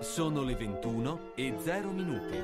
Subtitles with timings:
[0.00, 2.38] Sono le 21 e 0 minuti.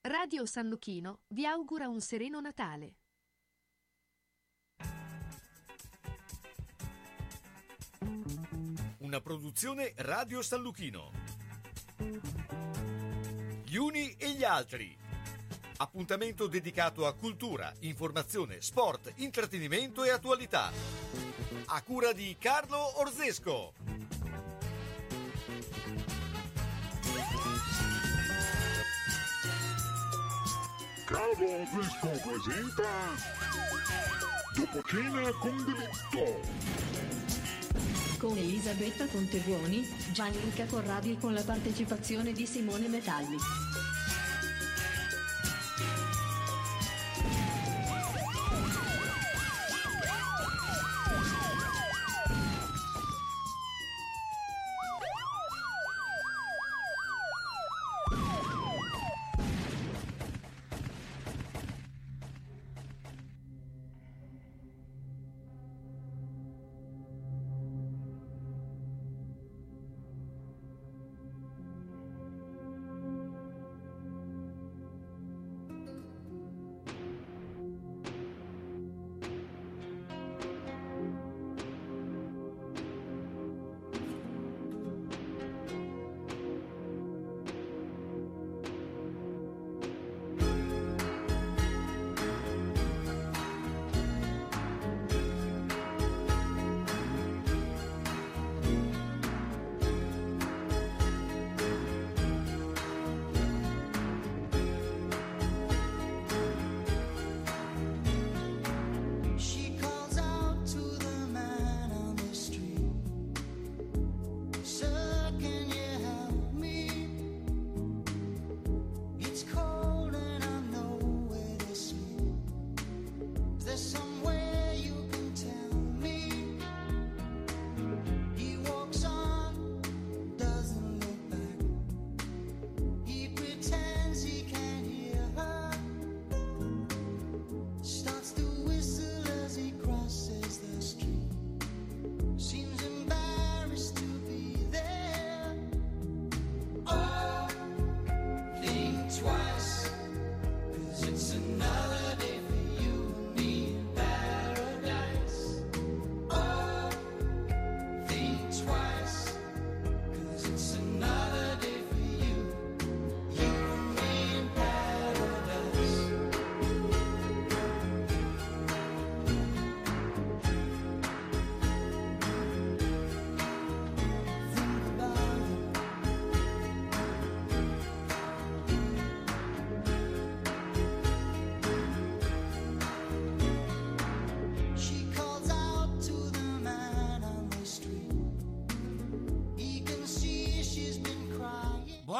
[0.00, 2.96] Radio San Luchino vi augura un sereno Natale.
[8.98, 11.12] Una produzione Radio San Luchino.
[13.64, 14.96] Gli uni e gli altri.
[15.76, 21.27] Appuntamento dedicato a cultura, informazione, sport, intrattenimento e attualità.
[21.66, 23.72] A cura di Carlo Orzesco.
[31.06, 32.88] Carlo Orzesco presenta
[34.54, 36.76] Dopo cena con delitto
[38.18, 43.36] con Elisabetta Contebuoni, Gianluca Corradi e con la partecipazione di Simone Metalli.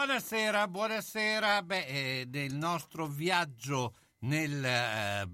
[0.09, 1.63] Buonasera, buonasera.
[1.63, 1.85] Beh,
[2.21, 5.29] eh, del nostro viaggio nel eh,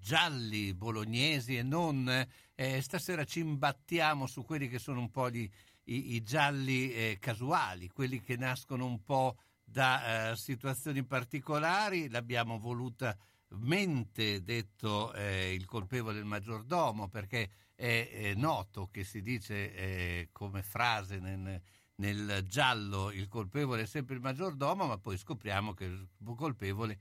[0.00, 2.08] gialli bolognesi e non,
[2.54, 5.46] eh, stasera ci imbattiamo su quelli che sono un po' gli,
[5.84, 12.08] i, i gialli eh, casuali, quelli che nascono un po' da eh, situazioni particolari.
[12.08, 13.14] L'abbiamo voluta
[13.48, 20.62] mente detto eh, il colpevole del maggiordomo perché è, è noto che si dice come
[20.62, 21.60] frase nel,
[21.96, 26.98] nel giallo il colpevole è sempre il maggiordomo, ma poi scopriamo che il colpevole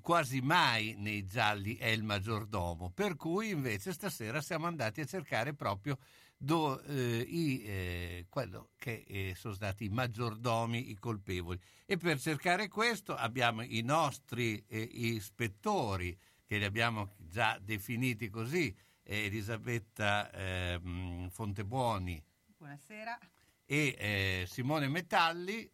[0.00, 2.90] quasi mai nei gialli è il maggiordomo.
[2.90, 5.98] Per cui invece stasera siamo andati a cercare proprio
[6.36, 11.60] do, eh, i, eh, quello che eh, sono stati i maggiordomi, i colpevoli.
[11.86, 18.74] E per cercare questo abbiamo i nostri eh, ispettori, che li abbiamo già definiti così,
[19.06, 22.22] Elisabetta ehm, Fontebuoni
[22.56, 23.18] Buonasera.
[23.66, 25.70] E eh, Simone Metalli.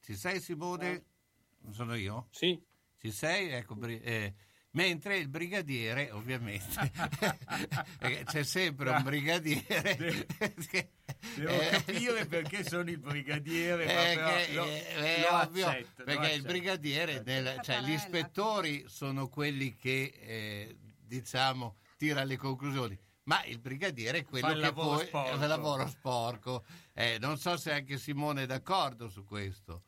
[0.00, 1.04] Ci sei Simone?
[1.70, 2.28] Sono io?
[2.30, 2.60] Sì.
[3.00, 3.48] Ci sei?
[3.50, 4.34] Ecco, bri- eh,
[4.72, 6.92] mentre il brigadiere, ovviamente,
[8.26, 10.26] c'è sempre un brigadiere.
[10.70, 10.90] che-
[11.36, 15.36] Devo eh, capire perché sono il brigadiere, ma eh, però che, lo- eh, è lo
[15.40, 16.46] ovvio, accetto, lo perché il accetto.
[16.48, 17.86] brigadiere, nel- cioè Tapparella.
[17.88, 22.98] gli ispettori sono quelli che, eh, diciamo, tira le conclusioni.
[23.24, 25.36] Ma il brigadiere è quello che lavoro poi sporco.
[25.36, 26.64] fa il lavoro sporco.
[26.92, 29.82] Eh, non so se anche Simone è d'accordo su questo.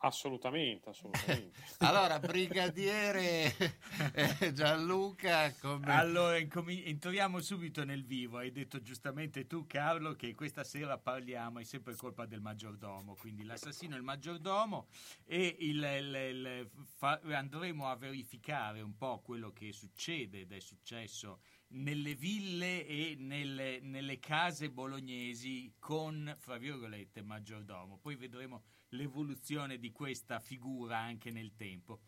[0.00, 1.58] Assolutamente, assolutamente.
[1.78, 3.52] Allora, brigadiere
[4.14, 5.92] eh, Gianluca, come...
[5.92, 8.38] Allora, incomi- entriamo subito nel vivo.
[8.38, 13.16] Hai detto giustamente tu, Carlo, che questa sera parliamo, è sempre colpa del maggiordomo.
[13.16, 14.86] Quindi l'assassino è il maggiordomo
[15.24, 20.60] e il- il- il- fa- andremo a verificare un po' quello che succede ed è
[20.60, 27.98] successo nelle ville e nelle, nelle case bolognesi con, fra virgolette, maggiordomo.
[27.98, 32.00] Poi vedremo l'evoluzione di questa figura anche nel tempo.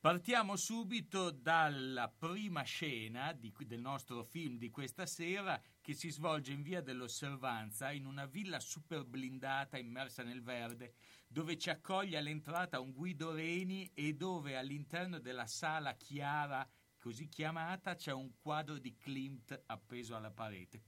[0.00, 6.52] Partiamo subito dalla prima scena di- del nostro film di questa sera che si svolge
[6.52, 10.94] in via dell'osservanza in una villa super blindata immersa nel verde
[11.28, 16.66] dove ci accoglie all'entrata un Guido Reni e dove all'interno della sala chiara
[17.00, 20.82] così chiamata c'è un quadro di Klimt appeso alla parete.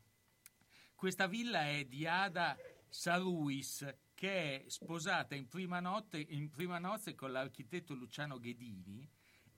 [0.94, 2.56] Questa villa è di Ada
[2.88, 9.08] Saruis, che è sposata in prima, notte, in prima nozze con l'architetto Luciano Ghedini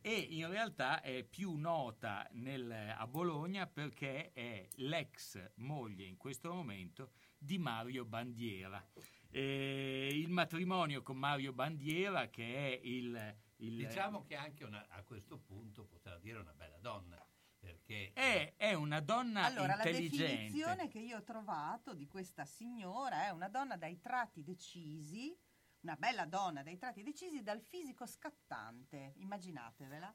[0.01, 6.53] e in realtà è più nota nel- a Bologna perché è l'ex moglie in questo
[6.53, 8.87] momento di Mario Bandiera.
[9.31, 13.37] E il matrimonio con Mario Bandiera, che è il...
[13.57, 17.25] il Diciamo che anche una- a questo punto potrà dire una bella donna,
[17.59, 18.13] perché...
[18.13, 20.33] è, è una donna Allora, la intelligente.
[20.35, 25.37] definizione che io ho trovato di questa signora è una donna dai tratti decisi,
[25.81, 30.15] una bella donna dai tratti decisi dal fisico scattante, immaginatevela.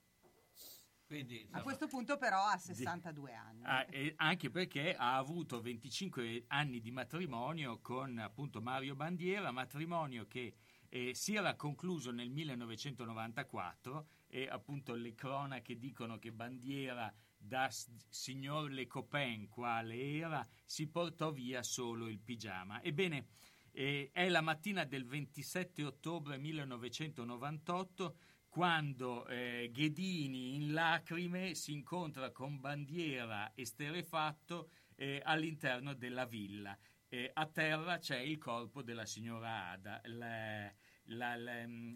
[1.06, 3.64] Quindi, A insomma, questo punto però ha 62 anni.
[3.66, 10.28] Ah, e anche perché ha avuto 25 anni di matrimonio con appunto Mario Bandiera, matrimonio
[10.28, 10.54] che
[10.90, 17.70] eh, si era concluso nel 1994 e appunto le cronache dicono che Bandiera da
[18.10, 22.82] signor Le Copain quale era si portò via solo il pigiama.
[22.82, 23.28] Ebbene,
[23.72, 28.18] eh, è la mattina del 27 ottobre 1998
[28.50, 36.78] quando eh, Ghedini in lacrime si incontra con bandiera esterefatto eh, all'interno della villa.
[37.08, 40.02] Eh, a terra c'è il corpo della signora Ada.
[40.06, 40.74] La-
[41.10, 41.94] la- la- mm,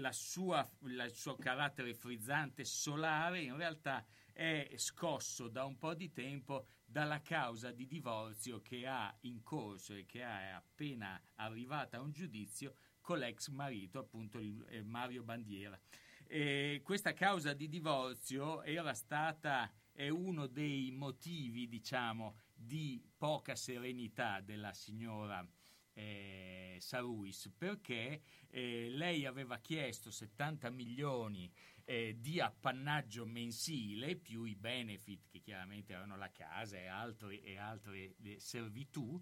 [0.00, 6.10] la sua- il suo carattere frizzante solare in realtà è scosso da un po' di
[6.12, 12.00] tempo dalla causa di divorzio che ha in corso e che è appena arrivata a
[12.00, 15.78] un giudizio con l'ex marito, appunto il, eh, Mario Bandiera.
[16.26, 24.40] E questa causa di divorzio era stata, è uno dei motivi, diciamo, di poca serenità
[24.40, 25.46] della signora
[25.94, 31.50] eh, Saruis, perché eh, lei aveva chiesto 70 milioni
[31.84, 37.56] eh, di appannaggio mensile più i benefit che chiaramente erano la casa e, altri- e
[37.56, 39.20] altre eh, servitù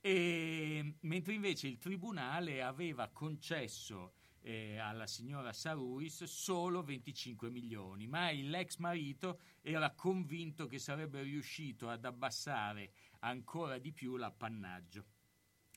[0.00, 8.30] e, mentre invece il tribunale aveva concesso eh, alla signora Saruis solo 25 milioni, ma
[8.30, 15.04] l'ex marito era convinto che sarebbe riuscito ad abbassare ancora di più l'appannaggio.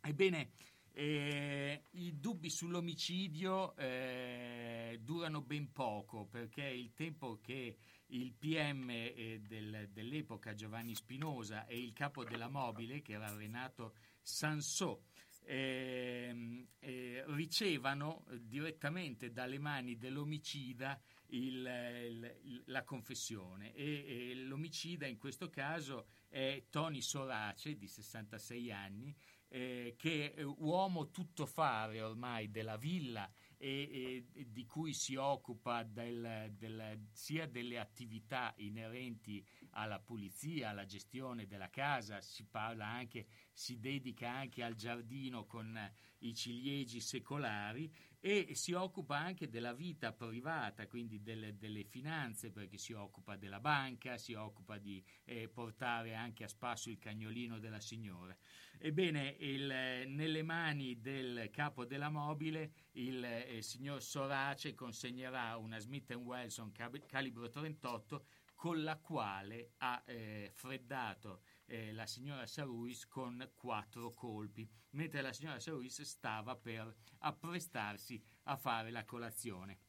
[0.06, 0.52] Ebbene,
[0.92, 7.78] eh, i dubbi sull'omicidio eh, durano ben poco perché il tempo che
[8.08, 13.96] il PM eh, del- dell'epoca Giovanni Spinosa e il capo della mobile, che era Renato
[14.22, 15.00] Sansò,
[15.46, 23.74] ehm, eh, ricevano direttamente dalle mani dell'omicida il- il- la confessione.
[23.74, 29.16] E, e l'omicida in questo caso è Tony Sorace di 66 anni
[29.54, 37.08] eh, che uomo tuttofare ormai della villa e, e- di cui si occupa del- del-
[37.12, 44.32] sia delle attività inerenti alla pulizia, alla gestione della casa, si parla anche, si dedica
[44.32, 45.80] anche al giardino con
[46.20, 47.94] i ciliegi secolari
[48.26, 53.60] e si occupa anche della vita privata, quindi delle, delle finanze, perché si occupa della
[53.60, 58.34] banca, si occupa di eh, portare anche a spasso il cagnolino della signora.
[58.78, 65.80] Ebbene, il, eh, nelle mani del capo della mobile il eh, signor Sorace consegnerà una
[65.80, 66.72] Smith Wesson
[67.06, 68.26] calibro 38
[68.56, 75.34] con la quale ha eh, freddato eh, la signora Saruis con quattro colpi, mentre la
[75.34, 79.80] signora Saruis stava per apprestarsi a fare la colazione.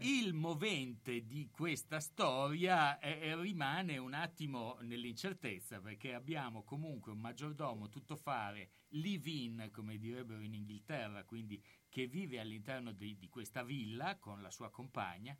[0.00, 7.18] Il movente di questa storia eh, eh, rimane un attimo nell'incertezza perché abbiamo comunque un
[7.18, 14.18] maggiordomo tuttofare live-in, come direbbero in Inghilterra, quindi che vive all'interno di, di questa villa
[14.18, 15.36] con la sua compagna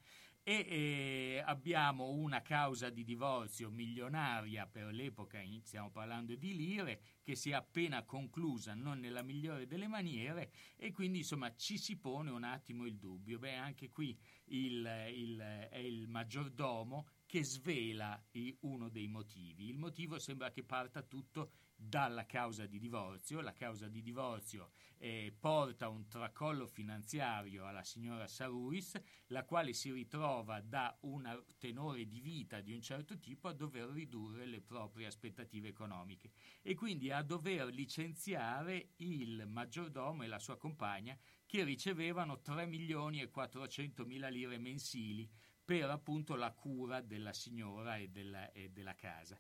[0.49, 7.35] e eh, abbiamo una causa di divorzio milionaria per l'epoca, stiamo parlando di lire, che
[7.35, 12.31] si è appena conclusa, non nella migliore delle maniere, e quindi insomma ci si pone
[12.31, 13.39] un attimo il dubbio.
[13.39, 15.39] Beh, anche qui il, il-
[15.71, 18.19] è il maggiordomo che svela
[18.61, 19.69] uno dei motivi.
[19.69, 23.41] Il motivo sembra che parta tutto dalla causa di divorzio.
[23.41, 29.93] La causa di divorzio eh, porta un tracollo finanziario alla signora Saruis, la quale si
[29.93, 35.07] ritrova da un tenore di vita di un certo tipo a dover ridurre le proprie
[35.07, 36.33] aspettative economiche
[36.63, 41.17] e quindi a dover licenziare il maggiordomo e la sua compagna
[41.47, 45.31] che ricevevano 3 milioni e 400 mila lire mensili
[45.69, 49.39] per appunto la cura della signora e della, e della casa.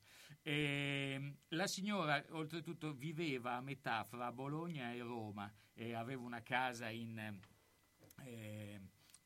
[0.49, 6.88] Ehm, la signora oltretutto viveva a metà fra Bologna e Roma e aveva una casa
[6.88, 7.19] in...
[8.25, 8.81] eh,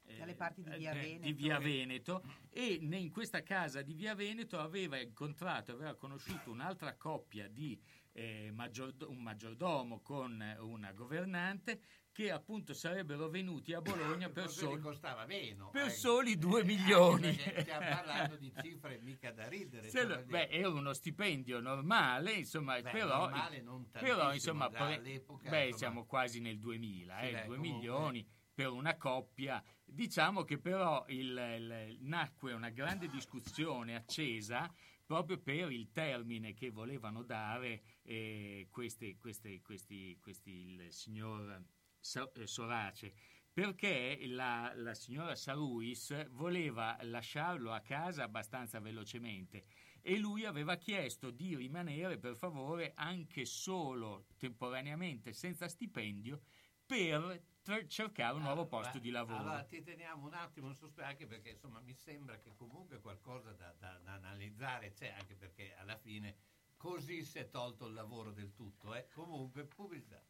[0.04, 1.22] eh, Dalle parti di Via eh, Veneto.
[1.22, 6.96] di Via Veneto e in questa casa di Via Veneto aveva incontrato, aveva conosciuto un'altra
[6.96, 7.80] coppia di
[8.14, 11.80] eh, maggiordo- un maggiordomo con eh, una governante
[12.12, 14.80] che appunto sarebbero venuti a Bologna per, soli,
[15.26, 15.70] meno.
[15.70, 15.90] per eh.
[15.90, 17.26] soli 2 Eh, milioni.
[17.28, 19.90] anche perché Stiamo parlando di cifre mica da ridere.
[20.06, 25.48] Lo- beh, era uno stipendio normale, insomma, Beh, però, normale, non però insomma, pre- all'epoca,
[25.48, 25.76] beh, insomma.
[25.78, 27.76] siamo quasi nel 2000, Sì, eh, dai, 2 comunque.
[27.78, 29.62] milioni per una coppia.
[29.82, 31.18] Diciamo che però il-
[31.58, 34.70] il- nacque una grande discussione accesa
[35.04, 41.62] proprio per il termine che volevano dare eh, queste- queste- questi, questi, il signor eh,
[42.02, 43.14] Sorace
[43.52, 49.64] perché la, la signora Saruis voleva lasciarlo a casa abbastanza velocemente
[50.00, 56.40] e lui aveva chiesto di rimanere per favore anche solo temporaneamente senza stipendio
[56.84, 59.38] per tra- cercare un nuovo posto di lavoro.
[59.38, 63.52] Allora ti teniamo un attimo in sospeso anche perché insomma mi sembra che comunque qualcosa
[63.52, 66.36] da, da- da analizzare c'è anche perché alla fine
[66.76, 68.94] così si è tolto il lavoro del tutto.
[68.94, 69.08] Eh.
[69.12, 70.20] Comunque pubblicità.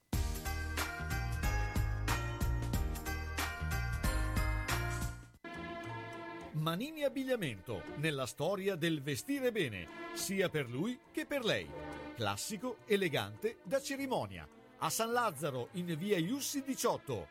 [6.52, 11.66] Manini Abbigliamento, nella storia del vestire bene, sia per lui che per lei.
[12.14, 14.46] Classico, elegante, da cerimonia.
[14.78, 17.28] A San Lazzaro, in via Iussi 18.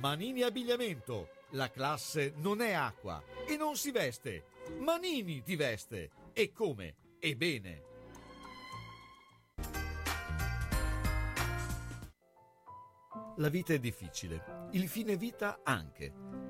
[0.00, 4.44] Manini Abbigliamento, la classe non è acqua e non si veste.
[4.78, 6.10] Manini ti veste.
[6.34, 6.94] E come?
[7.18, 7.82] E bene.
[13.36, 16.49] La vita è difficile, il fine vita anche.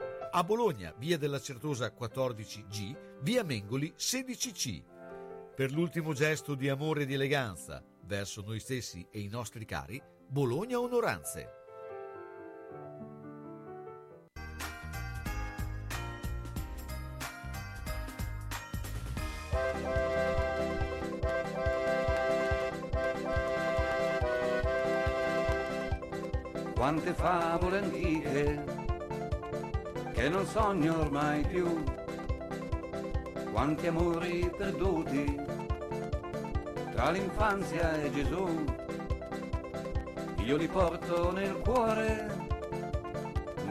[0.33, 4.81] A Bologna, via della Certosa 14G, via Mengoli 16C.
[5.53, 10.01] Per l'ultimo gesto di amore e di eleganza verso noi stessi e i nostri cari,
[10.25, 11.59] Bologna Onoranze.
[26.73, 28.80] quante favole antiche
[30.13, 31.83] che non sogno ormai più,
[33.51, 35.39] quanti amori perduti
[36.91, 38.65] tra l'infanzia e Gesù.
[40.43, 42.27] Io li porto nel cuore,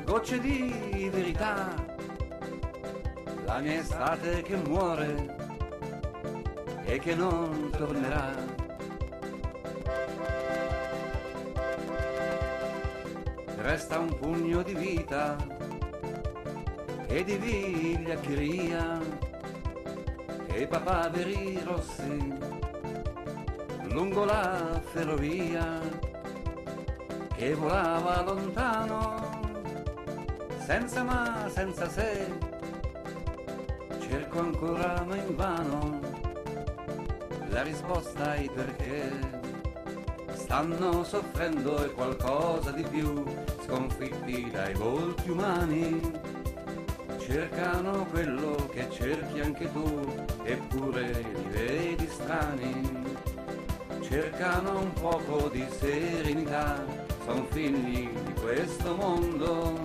[0.04, 1.75] gocce di verità,
[3.44, 5.37] la mia estate che muore
[6.85, 8.59] e che non tornerà.
[13.62, 15.37] resta un pugno di vita
[17.11, 19.00] e di vigliaccheria
[20.47, 22.33] e papaveri rossi
[23.88, 25.81] lungo la ferrovia
[27.35, 29.40] che volava lontano
[30.64, 32.33] senza ma senza se
[33.99, 35.99] cerco ancora ma invano
[37.49, 39.38] la risposta ai perché
[40.35, 43.25] stanno soffrendo e qualcosa di più,
[43.64, 46.20] sconfitti dai volti umani.
[47.31, 53.05] Cercano quello che cerchi anche tu, eppure li vedi strani.
[54.01, 56.85] Cercano un poco di serenità,
[57.25, 59.79] son figli di questo mondo,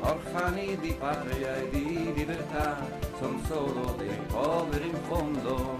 [0.00, 2.76] orfani di patria e di libertà,
[3.20, 5.76] son solo dei poveri in fondo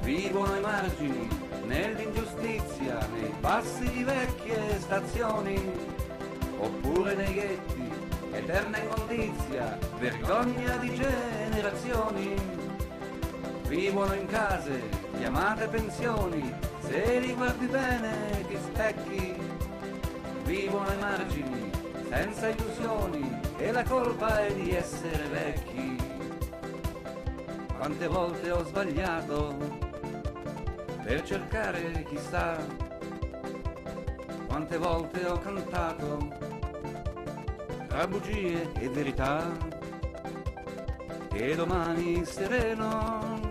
[0.00, 1.28] vivono ai margini,
[1.66, 5.70] nell'ingiustizia, nei passi di vecchie stazioni,
[6.58, 7.99] oppure nei ghetti,
[8.50, 12.34] eterna immondizia, vergogna di generazioni.
[13.68, 14.82] Vivono in case,
[15.16, 19.36] chiamate pensioni, se li guardi bene ti specchi.
[20.42, 21.70] Vivono ai margini,
[22.08, 25.96] senza illusioni, e la colpa è di essere vecchi.
[27.76, 29.56] Quante volte ho sbagliato
[31.04, 32.56] per cercare chissà,
[34.48, 36.49] quante volte ho cantato
[37.90, 39.52] tra bugie e verità,
[41.32, 43.50] e domani sereno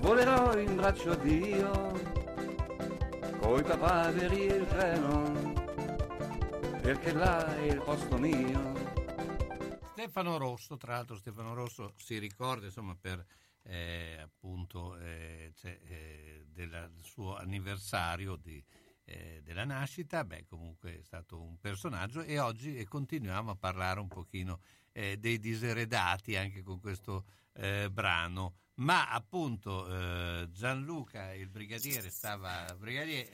[0.00, 1.92] volerò in braccio a Dio,
[3.38, 5.52] coi papaveri e il treno,
[6.82, 8.72] perché là è il posto mio.
[9.92, 13.24] Stefano Rosso, tra l'altro Stefano Rosso si ricorda insomma per
[13.62, 18.60] eh, appunto eh, cioè, eh, del suo anniversario di,
[19.04, 24.00] eh, della nascita, beh comunque è stato un personaggio e oggi eh, continuiamo a parlare
[24.00, 24.60] un pochino
[24.92, 28.54] eh, dei diseredati anche con questo eh, brano.
[28.74, 32.64] Ma appunto eh, Gianluca, il brigadiere, stava...
[32.78, 33.30] Brigadiere,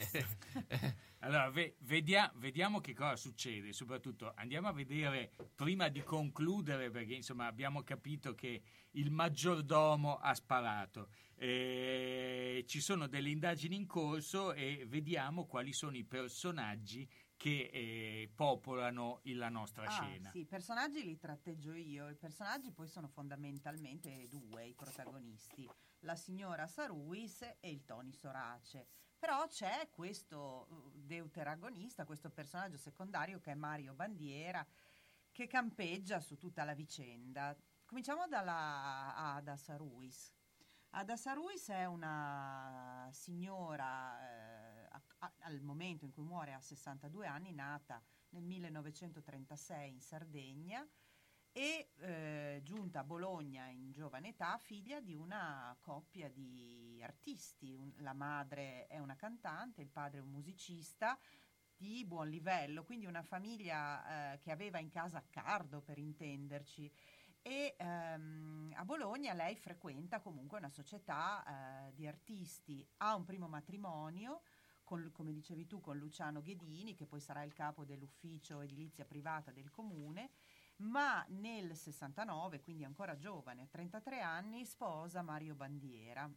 [1.20, 7.14] Allora, ve- vedia- vediamo che cosa succede, soprattutto andiamo a vedere prima di concludere, perché
[7.14, 11.08] insomma abbiamo capito che il maggiordomo ha sparato.
[11.40, 18.30] Eh, ci sono delle indagini in corso e vediamo quali sono i personaggi che eh,
[18.35, 20.30] popolano la nostra Ah, scena.
[20.30, 22.09] sì, i personaggi li tratteggio io.
[22.09, 28.88] I personaggi poi sono fondamentalmente due, i protagonisti, la signora Saruis e il Tony Sorace.
[29.16, 34.66] Però c'è questo uh, deuteragonista, questo personaggio secondario che è Mario Bandiera,
[35.30, 37.57] che campeggia su tutta la vicenda.
[37.85, 40.35] Cominciamo dalla Ada Saruis.
[40.90, 47.26] Ada Saruis è una signora, eh, a- a- al momento in cui muore a 62
[47.26, 50.87] anni, nata nel 1936 in Sardegna
[51.52, 57.75] e eh, giunta a Bologna in giovane età, figlia di una coppia di artisti.
[57.75, 61.18] Un- la madre è una cantante, il padre è un musicista
[61.76, 66.90] di buon livello, quindi una famiglia eh, che aveva in casa Cardo per intenderci.
[67.48, 73.48] E ehm, a Bologna lei frequenta comunque una società eh, di artisti, ha un primo
[73.48, 74.42] matrimonio,
[74.84, 79.50] con- come dicevi tu, con Luciano Ghedini, che poi sarà il capo dell'ufficio edilizia privata
[79.50, 80.32] del comune,
[80.80, 86.30] ma nel 69, quindi ancora giovane, a 33 anni, sposa Mario Bandiera.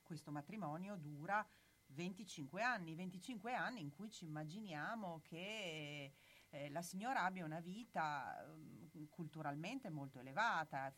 [0.00, 1.44] Questo matrimonio dura
[1.86, 6.14] 25 anni, 25 anni in cui ci immaginiamo che
[6.50, 10.94] eh, la signora abbia una vita ehm, culturalmente molto elevata,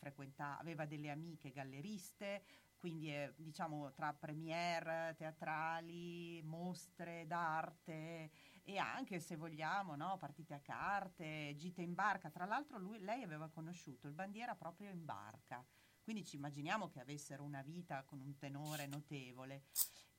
[0.58, 2.44] aveva delle amiche galleriste,
[2.82, 8.30] quindi è, diciamo tra premiere teatrali, mostre d'arte
[8.64, 12.30] e anche se vogliamo no, partite a carte, gite in barca.
[12.30, 15.64] Tra l'altro lui- lei aveva conosciuto il bandiera proprio in barca,
[16.02, 19.62] quindi ci immaginiamo che avessero una vita con un tenore notevole.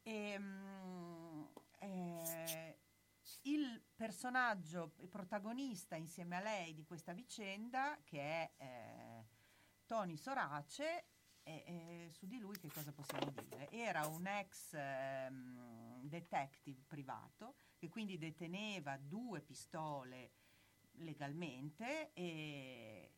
[0.02, 1.44] E, mm,
[1.80, 2.78] eh,
[3.44, 9.26] il personaggio il protagonista insieme a lei di questa vicenda, che è eh,
[9.86, 11.06] Tony Sorace,
[11.44, 13.70] e, e su di lui che cosa possiamo dire?
[13.70, 20.32] Era un ex ehm, detective privato che quindi deteneva due pistole
[20.98, 23.12] legalmente e,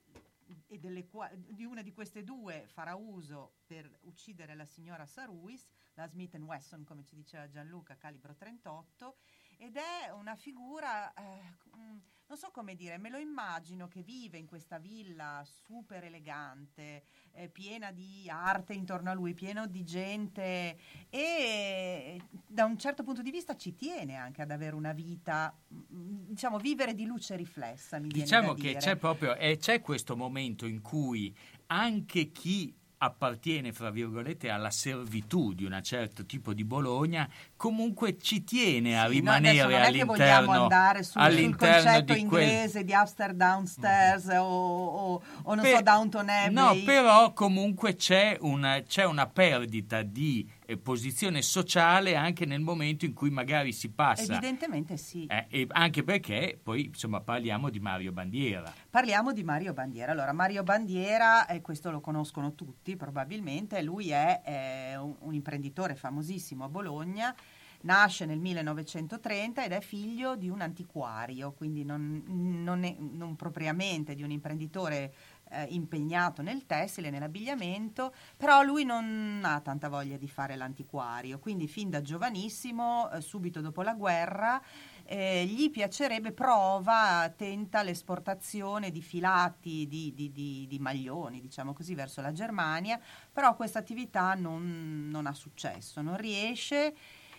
[0.68, 6.08] e delle di una di queste due farà uso per uccidere la signora Saruis, la
[6.08, 9.18] Smith Wesson, come ci diceva Gianluca, calibro 38,
[9.58, 11.42] ed è una figura, eh,
[11.78, 17.04] mm, non so come dire, me lo immagino che vive in questa villa super elegante,
[17.34, 20.78] eh, piena di arte intorno a lui, pieno di gente
[21.10, 26.30] e da un certo punto di vista ci tiene anche ad avere una vita, mm,
[26.30, 28.80] diciamo, vivere di luce riflessa, mi viene Diciamo che dire.
[28.80, 31.36] c'è proprio eh, c'è questo momento in cui
[31.68, 38.44] anche chi appartiene, fra virgolette, alla servitù di un certo tipo di Bologna, comunque ci
[38.44, 39.62] tiene a no, rimanere
[40.04, 42.44] vogliamo all'interno, sul, sul all'interno concetto di quel...
[42.44, 46.54] inglese di upstairs downstairs o, o- o non Per- so Downton Abbey.
[46.54, 50.50] No, però comunque c'è una, c'è una perdita di
[50.82, 54.34] posizione sociale anche nel momento in cui magari si passa.
[54.34, 58.72] evidentemente sì eh, anche perché poi insomma parliamo di Mario Bandiera.
[58.90, 60.12] Parliamo di Mario Bandiera.
[60.12, 65.96] Allora, Mario Bandiera, e questo lo conoscono tutti probabilmente, lui è eh, un, un imprenditore
[65.96, 67.36] famosissimo a Bologna,
[67.82, 74.16] nasce nel 1930 ed è figlio di un antiquario, quindi non, non è- non propriamente
[74.16, 75.14] di un imprenditore
[75.50, 81.68] eh, impegnato nel tessile, nell'abbigliamento, però lui non ha tanta voglia di fare l'antiquario, quindi
[81.68, 84.62] fin da giovanissimo, eh, subito dopo la guerra,
[85.06, 91.94] eh, gli piacerebbe, prova, tenta l'esportazione di filati, di, di- di- di maglioni, diciamo così,
[91.94, 93.00] verso la Germania,
[93.32, 96.96] però questa attività non, non ha successo, non riesce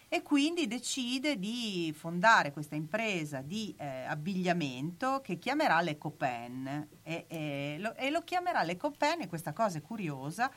[0.08, 7.24] e quindi decide di fondare questa impresa di eh, abbigliamento che chiamerà Le Copen e,
[7.26, 10.50] e lo, e lo chiamerà Le Copen e questa cosa è curiosa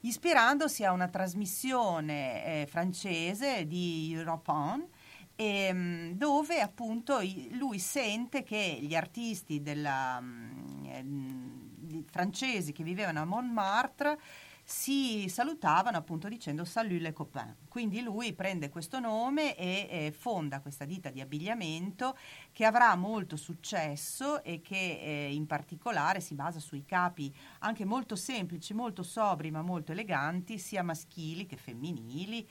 [0.00, 4.88] ispirandosi a una trasmissione eh, francese di Europe 1
[5.36, 7.20] ehm, dove appunto
[7.52, 14.18] lui sente che gli artisti della, mm, ehm, francesi che vivevano a Montmartre
[14.64, 17.54] si salutavano appunto dicendo salut les copains.
[17.68, 22.16] Quindi lui prende questo nome e eh, fonda questa ditta di abbigliamento
[22.50, 28.16] che avrà molto successo e che eh, in particolare si basa sui capi anche molto
[28.16, 32.48] semplici, molto sobri ma molto eleganti, sia maschili che femminili.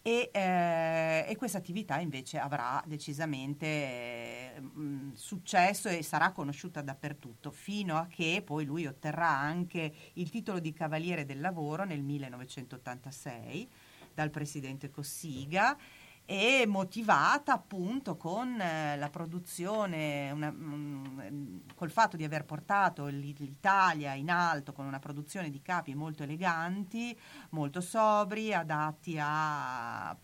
[0.00, 7.50] E, eh, e questa attività invece avrà decisamente eh, mh, successo e sarà conosciuta dappertutto,
[7.50, 13.68] fino a che poi lui otterrà anche il titolo di Cavaliere del Lavoro nel 1986
[14.14, 15.76] dal presidente Cossiga
[16.30, 20.54] e motivata appunto con eh, la produzione, una-
[21.74, 26.24] col fatto di aver portato l'I- l'Italia in alto con una produzione di capi molto
[26.24, 27.18] eleganti,
[27.50, 30.16] molto sobri, adatti a, a-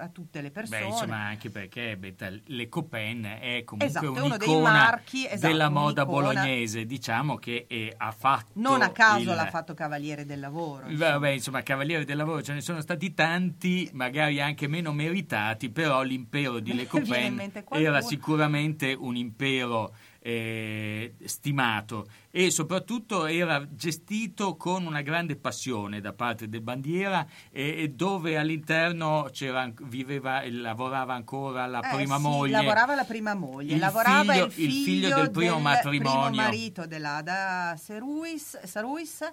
[0.00, 0.80] a tutte le persone.
[0.80, 5.24] Beh, insomma, anche perché Betta, le Copen è comunque Esatto, è uno dei un'icona marchi,
[5.24, 6.32] esatto, della moda un'icona.
[6.32, 10.86] bolognese, diciamo che eh, ha fatto non a caso il- l'ha fatto Cavaliere del Lavoro.
[10.90, 15.26] Vabbè, insomma, Cavalieri del Lavoro ce ne sono stati tanti, magari anche meno meritati,
[15.70, 17.90] però l'impero di Le Viene in Copen mente qualcuno.
[17.90, 26.12] era sicuramente un impero eh, stimato e soprattutto era gestito con una grande passione da
[26.12, 32.16] parte del bandiera e, e dove all'interno c'era, viveva e lavorava ancora la Eh, prima
[32.16, 32.52] sì, moglie.
[32.52, 36.28] Lavorava la prima moglie, Il lavorava figlio- il figlio, il figlio del primo matrimonio.
[36.30, 39.24] primo marito dell'Ada Seruis, Saruis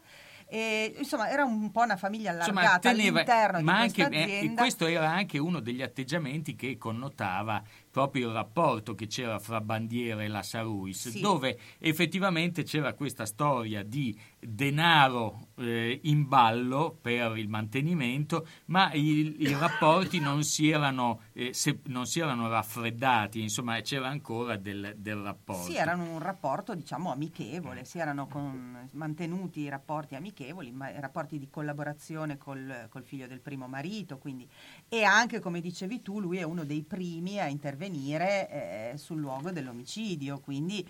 [0.47, 4.53] e, insomma era un po' una famiglia Insomma, allargata teneva- all'interno ma di anche, eh,
[4.55, 10.21] questo era anche uno degli atteggiamenti che connotava proprio il rapporto che c'era fra Bandiera
[10.21, 11.19] e la Saruis, Sì.
[11.21, 19.35] dove effettivamente c'era questa storia di denaro eh, in ballo per il mantenimento, ma i,
[19.39, 24.95] i rapporti non si, erano, eh, se- non si erano raffreddati, insomma c'era ancora del,
[24.97, 25.63] del rapporto.
[25.63, 31.39] Sì, erano un rapporto diciamo amichevole, si erano con- mantenuti i rapporti amichevoli, ma, rapporti
[31.39, 34.47] di collaborazione col, col figlio del primo marito, quindi,
[34.87, 39.51] e anche come dicevi tu, lui è uno dei primi a intervenire eh, sul luogo
[39.51, 40.87] dell'omicidio, quindi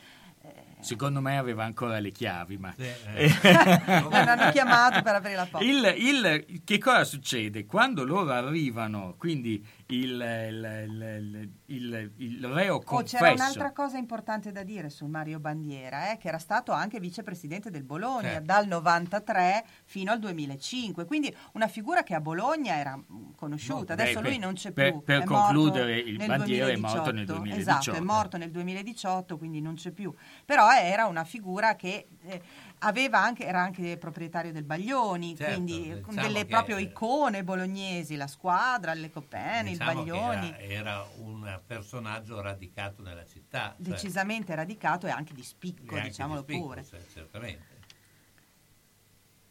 [0.80, 2.72] Secondo me aveva ancora le chiavi, ma...
[2.78, 5.66] l'hanno chiamato per aprire la porta.
[5.66, 7.66] Il, il- che cosa succede?
[7.66, 13.18] Quando loro arrivano, quindi il, il, il- reo Oh, confesso...
[13.18, 17.70] c'era un'altra cosa importante da dire su Mario Bandiera, eh, che era stato anche vicepresidente
[17.70, 18.46] del Bologna Certo.
[18.46, 24.02] dal 93 fino al 2005, quindi una figura che a Bologna era mm, conosciuta, Beh,
[24.04, 25.04] adesso per- lui non c'è per- più.
[25.04, 27.34] per concludere, il Bandiera è morto nel 2018.
[27.36, 27.60] 2018.
[27.60, 30.14] Esatto, è morto nel 2018, quindi non c'è più.
[30.46, 32.42] Però era una figura che eh,
[32.80, 38.94] anche, era anche proprietario del Baglioni, Certo, quindi diciamo delle proprio icone bolognesi, la squadra,
[38.94, 40.56] le Copene, Diciamo il Baglioni.
[40.58, 43.76] Era, era un personaggio radicato nella città.
[43.76, 46.84] cioè, decisamente radicato e anche di spicco, anche diciamolo di spicco, pure.
[46.84, 47.75] cioè, certamente.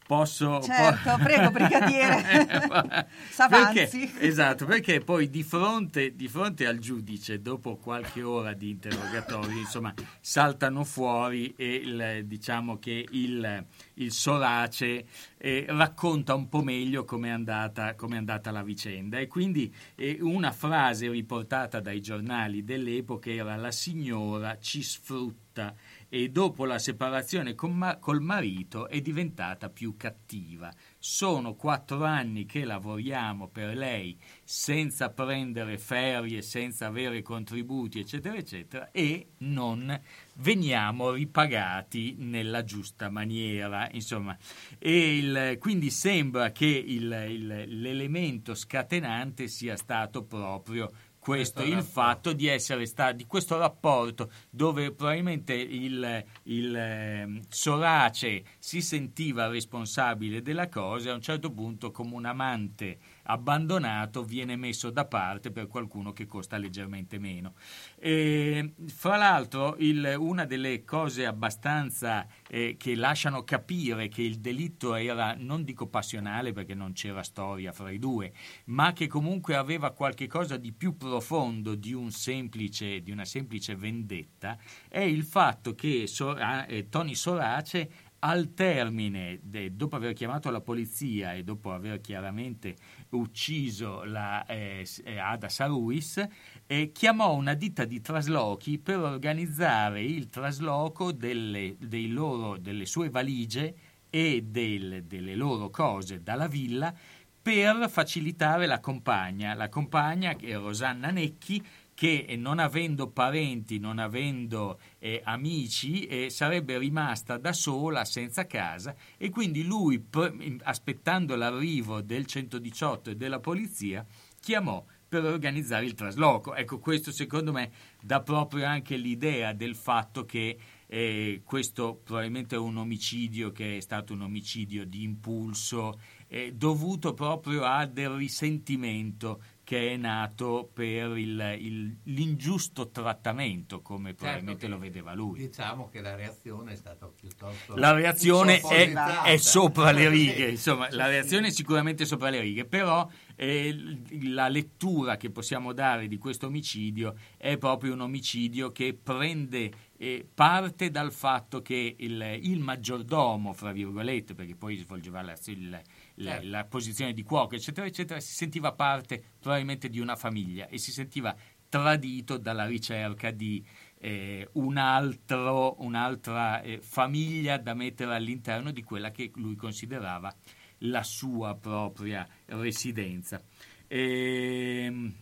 [0.07, 0.61] Posso...
[0.61, 2.21] Certo, prego, brigadiere.
[3.35, 4.13] Perché, S'avanzi.
[4.19, 9.93] esatto, perché poi di fronte, di fronte al giudice, dopo qualche ora di interrogatorio, insomma,
[10.21, 13.65] saltano fuori e il- diciamo che il,
[13.95, 15.05] il Sorace
[15.37, 19.17] eh, racconta un po' meglio come è andata, com'è andata la vicenda.
[19.17, 25.73] E quindi eh, una frase riportata dai giornali dell'epoca era la signora ci sfrutta
[26.15, 30.71] e dopo la separazione ma- col marito è diventata più cattiva.
[30.97, 38.91] Sono quattro anni che lavoriamo per lei senza prendere ferie, senza avere contributi, eccetera, eccetera,
[38.91, 39.99] e non
[40.35, 43.89] veniamo ripagati nella giusta maniera.
[43.91, 44.37] Insomma,
[44.79, 50.91] il- quindi sembra che il- il- l'elemento scatenante sia stato proprio
[51.25, 57.41] questo, Questo il fatto di essere stato di questo rapporto dove probabilmente il, il ehm,
[57.49, 64.23] Sorace si sentiva responsabile della cosa e a un certo punto come un amante abbandonato
[64.23, 67.53] viene messo da parte per qualcuno che costa leggermente meno.
[67.97, 74.95] E, fra l'altro, il- una delle cose abbastanza eh, che lasciano capire che il delitto
[74.95, 78.33] era, non dico passionale perché non c'era storia fra i due,
[78.65, 83.75] ma che comunque aveva qualche cosa di più profondo di, un semplice, di una semplice
[83.75, 84.57] vendetta,
[84.87, 90.61] è il fatto che Sora- eh, Tony Sorace al termine, de- dopo aver chiamato la
[90.61, 92.75] polizia e dopo aver chiaramente
[93.09, 96.25] ucciso la, eh, eh, Ada Saruis,
[96.65, 101.75] eh, chiamò una ditta di traslochi per organizzare il trasloco delle,
[102.07, 103.75] loro- delle sue valigie
[104.09, 106.93] e del- delle loro cose dalla villa
[107.41, 109.53] per facilitare la compagna.
[109.53, 111.63] La compagna, che è Rosanna Necchi,
[111.95, 118.45] che eh, non avendo parenti, non avendo eh, amici, eh, sarebbe rimasta da sola, senza
[118.45, 124.05] casa, e quindi lui, pr- aspettando l'arrivo del 118 e della polizia,
[124.39, 126.53] chiamò per organizzare il trasloco.
[126.53, 132.59] Ecco, questo secondo me dà proprio anche l'idea del fatto che eh, questo probabilmente è
[132.59, 139.41] un omicidio che è stato un omicidio di impulso eh, dovuto proprio a del risentimento
[139.65, 145.39] che è nato per il- il- l'ingiusto trattamento, come probabilmente che- lo vedeva lui.
[145.39, 150.87] Diciamo che la reazione è stata piuttosto La reazione è, è sopra le righe, insomma,
[150.91, 153.75] la reazione è sicuramente sopra le righe, però eh,
[154.21, 160.27] la lettura che possiamo dare di questo omicidio è proprio un omicidio che prende eh,
[160.31, 165.81] parte dal fatto che il, il maggiordomo, fra virgolette, perché poi svolgeva la, il-
[166.15, 166.47] la- Certo.
[166.47, 170.91] la posizione di cuoco, eccetera, eccetera, si sentiva parte probabilmente di una famiglia e si
[170.91, 171.35] sentiva
[171.67, 173.65] tradito dalla ricerca di
[173.97, 180.33] eh, un altro- un'altra eh, famiglia da mettere all'interno di quella che lui considerava
[180.79, 183.41] la sua propria residenza.
[183.87, 185.13] Ehm,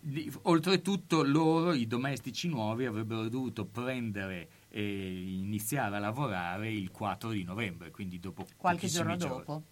[0.00, 4.48] di- oltretutto loro, i domestici nuovi, avrebbero dovuto prendere e
[4.82, 9.36] iniziare a lavorare il 4 di novembre, quindi dopo Qualche giorno giorni.
[9.44, 9.62] dopo.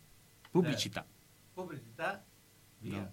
[0.51, 1.07] Pubblicità.
[1.53, 2.25] Pubblicità,
[2.79, 3.01] via.
[3.01, 3.13] No.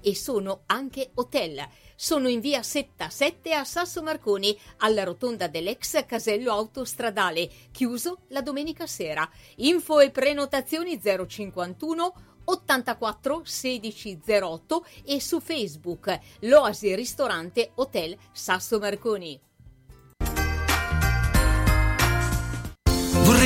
[0.00, 1.66] e sono anche hotel.
[1.94, 8.42] Sono in via Setta 7 a Sasso Marconi, alla rotonda dell'ex casello autostradale, chiuso la
[8.42, 9.28] domenica sera.
[9.56, 19.40] Info e prenotazioni 051 84 16 08 e su Facebook L'Oasi Ristorante Hotel Sasso Marconi.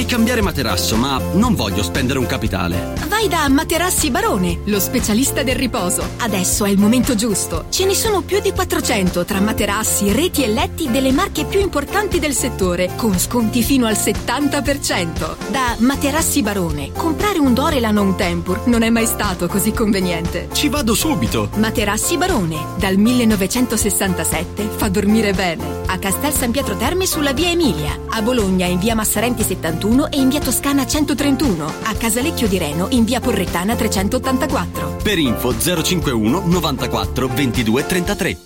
[0.00, 2.94] Vorrei cambiare materasso, ma non voglio spendere un capitale.
[3.06, 6.02] Vai da Materassi Barone, lo specialista del riposo.
[6.16, 7.66] Adesso è il momento giusto.
[7.68, 12.18] Ce ne sono più di 400 tra materassi, reti e letti delle marche più importanti
[12.18, 15.36] del settore, con sconti fino al 70%.
[15.50, 20.48] Da Materassi Barone, comprare un Dorelan o un Tempur non è mai stato così conveniente.
[20.50, 21.50] Ci vado subito.
[21.56, 25.80] Materassi Barone, dal 1967 fa dormire bene.
[25.92, 30.18] A Castel San Pietro Terme sulla via Emilia, a Bologna in via Massarenti 71 e
[30.18, 34.98] in via Toscana 131, a Casalecchio di Reno in via Porrettana 384.
[35.03, 38.38] Per info 051 94 22 33.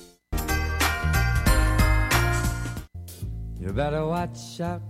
[3.61, 4.81] You better watch out,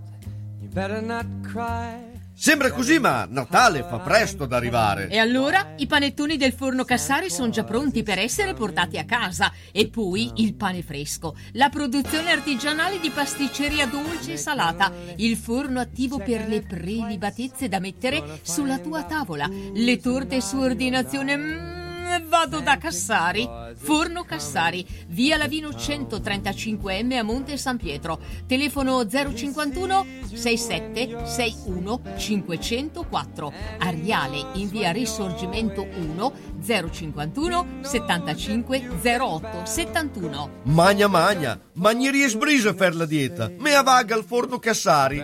[0.61, 2.14] you better not cry.
[2.37, 5.07] Sembra così, ma Natale fa presto ad arrivare.
[5.07, 9.53] E allora i panettoni del forno Cassari sono già pronti per essere portati a casa.
[9.71, 15.79] E poi il pane fresco, la produzione artigianale di pasticceria dolce e salata, il forno
[15.79, 21.37] attivo per le prelibatezze da mettere sulla tua tavola, le torte su ordinazione.
[21.37, 21.84] Mm,
[22.27, 23.47] vado da Cassari.
[23.75, 28.19] Forno Cassari, via Lavino 135M a Monte San Pietro.
[28.47, 33.53] Telefono 051 67 61 504.
[33.79, 40.49] Ariale in via Risorgimento 1 051 75 08 71.
[40.63, 43.51] Magna magna, magnieri e sbrise per la dieta.
[43.57, 45.23] Mea vaga al forno Cassari.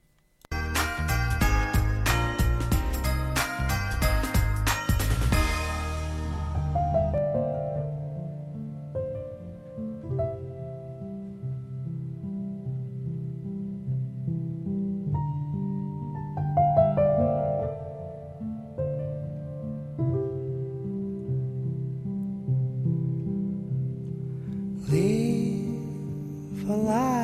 [24.89, 27.20] Leave a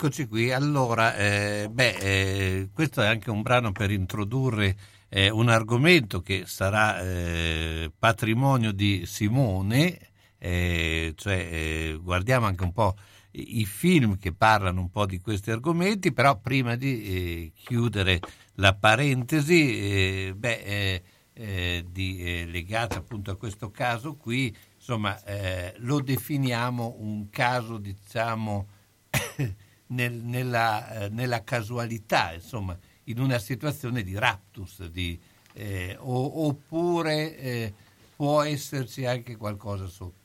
[0.00, 4.76] eccoci qui, allora, eh, beh, eh, questo è anche un brano per introdurre
[5.08, 9.98] eh, un argomento che sarà eh, patrimonio di Simone,
[10.38, 12.94] eh, cioè eh, guardiamo anche un po'
[13.32, 18.20] i film che parlano un po' di questi argomenti, però prima di chiudere
[18.54, 25.20] la parentesi, eh, beh, eh, eh, di, legata appunto a questo caso qui, insomma,
[25.78, 28.68] lo definiamo un caso, diciamo,
[29.88, 35.18] nel- nella, eh, nella casualità, insomma, in una situazione di raptus, di,
[35.54, 37.74] eh, o- oppure eh,
[38.16, 40.16] può esserci anche qualcosa sotto.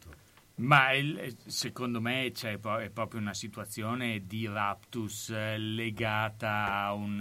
[0.55, 7.19] Ma il- secondo me c'è è proprio una situazione di raptus eh, legata a un-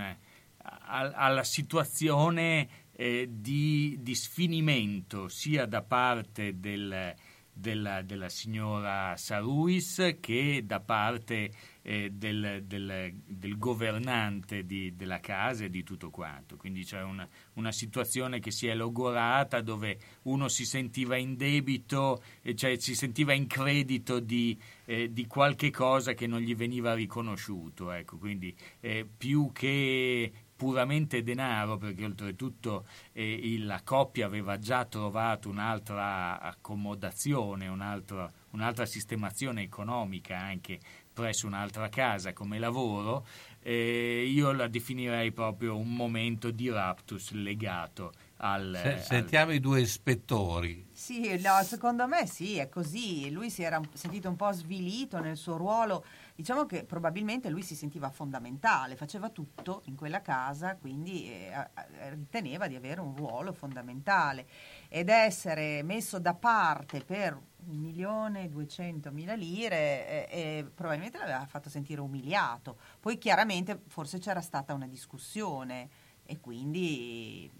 [0.59, 7.14] a- alla situazione eh, di, di sfinimento sia da parte del-
[7.50, 11.50] della, della signora Saruis che da parte
[11.83, 16.57] eh, del, del- del governante di- della casa e di tutto quanto.
[16.57, 22.23] Quindi c'è una, una situazione che si è logorata dove uno si sentiva in debito,
[22.55, 27.90] cioè si sentiva in credito di, eh, di qualche cosa che non gli veniva riconosciuto.
[27.90, 35.49] Ecco, quindi eh, più che puramente denaro, perché oltretutto eh, la coppia aveva già trovato
[35.49, 40.79] un'altra accomodazione, un'altra, un'altra sistemazione economica anche
[41.13, 43.27] presso un'altra casa come lavoro,
[43.63, 48.79] eh, io la definirei proprio un momento di raptus legato al...
[48.81, 50.87] Se- al- sentiamo i due ispettori.
[50.92, 53.31] Sì, no, secondo me sì, è così.
[53.31, 56.04] Lui si era sentito un po' svilito nel suo ruolo.
[56.35, 61.68] Diciamo che probabilmente lui si sentiva fondamentale, faceva tutto in quella casa, quindi eh,
[62.10, 64.46] riteneva di avere un ruolo fondamentale.
[64.88, 71.46] Ed essere messo da parte per un milione e duecentomila lire eh, eh, probabilmente l'aveva
[71.46, 72.78] fatto sentire umiliato.
[72.98, 75.88] Poi chiaramente forse c'era stata una discussione
[76.24, 77.50] e quindi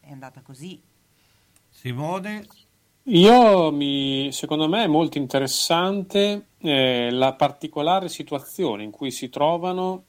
[0.00, 0.82] è andata così.
[1.68, 2.46] Simone?
[3.06, 10.04] Io mi, secondo me è molto interessante eh, la particolare situazione in cui si trovano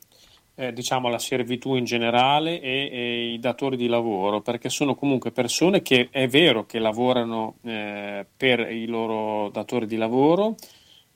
[0.55, 5.31] eh, diciamo la servitù in generale e, e i datori di lavoro, perché sono comunque
[5.31, 10.55] persone che è vero che lavorano eh, per i loro datori di lavoro,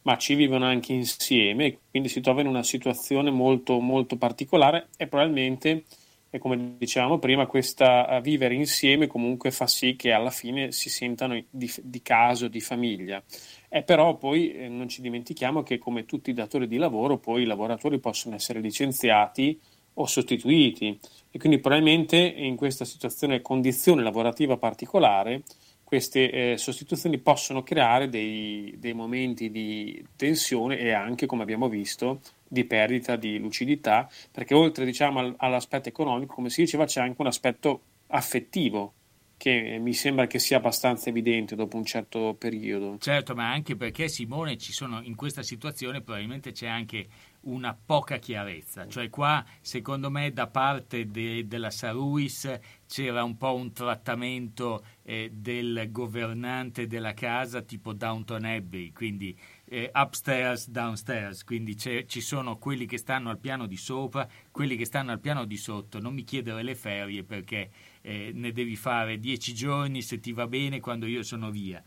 [0.02, 5.08] ma ci vivono anche insieme quindi si trovano in una situazione molto, molto particolare e
[5.08, 5.86] probabilmente,
[6.30, 10.90] e come dicevamo prima, questa eh, vivere insieme comunque fa sì che alla fine si
[10.90, 13.22] sentano di, di caso, di famiglia.
[13.68, 17.44] E però poi eh, non ci dimentichiamo che come tutti i datori di lavoro, poi
[17.44, 19.60] i lavoratori possono essere licenziati
[19.94, 20.98] o sostituiti
[21.32, 25.44] e quindi probabilmente in questa situazione, condizione lavorativa particolare,
[25.84, 32.22] queste eh, sostituzioni possono creare dei, dei momenti di tensione e anche, come abbiamo visto,
[32.50, 37.22] di perdita di lucidità, perché oltre diciamo, al- all'aspetto economico, come si diceva, c'è anche
[37.22, 38.94] un aspetto affettivo
[39.40, 42.98] che mi sembra che sia abbastanza evidente dopo un certo periodo.
[43.00, 47.08] Certo, ma anche perché Simone ci sono in questa situazione probabilmente c'è anche
[47.42, 53.56] una poca chiarezza, cioè qua secondo me da parte de- della Saruis c'era un po'
[53.56, 59.40] un trattamento eh, del governante della casa tipo Downton Abbey, quindi
[59.70, 64.86] eh, upstairs, downstairs, quindi ci sono quelli che stanno al piano di sopra, quelli che
[64.86, 67.70] stanno al piano di sotto, non mi chiedere le ferie perché
[68.02, 71.82] eh, ne devi fare dieci giorni se ti va bene quando io sono via.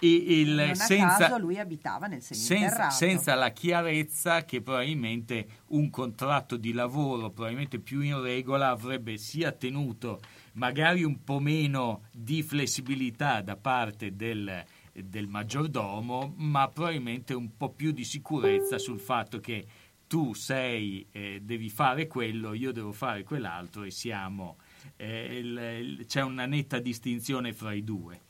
[0.00, 2.94] E il, non senza, caso lui abitava nel senza, seminterrato.
[2.94, 9.52] senza la chiarezza che probabilmente un contratto di lavoro probabilmente più in regola avrebbe sia
[9.52, 10.20] tenuto
[10.54, 14.64] magari un po' meno di flessibilità da parte del,
[15.02, 19.66] del maggiordomo, ma probabilmente un po' più di sicurezza sul fatto che
[20.06, 24.58] tu sei, eh, devi fare quello, io devo fare quell'altro e siamo,
[24.96, 28.20] eh, il- il- c'è una netta distinzione fra i due.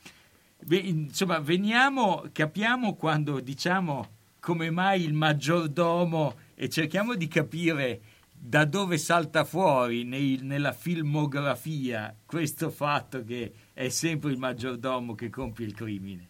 [0.64, 4.08] Beh, insomma, veniamo, capiamo quando diciamo
[4.40, 8.00] come mai il maggiordomo e cerchiamo di capire
[8.32, 15.28] da dove salta fuori nei- nella filmografia questo fatto che è sempre il maggiordomo che
[15.30, 16.28] compie il crimine.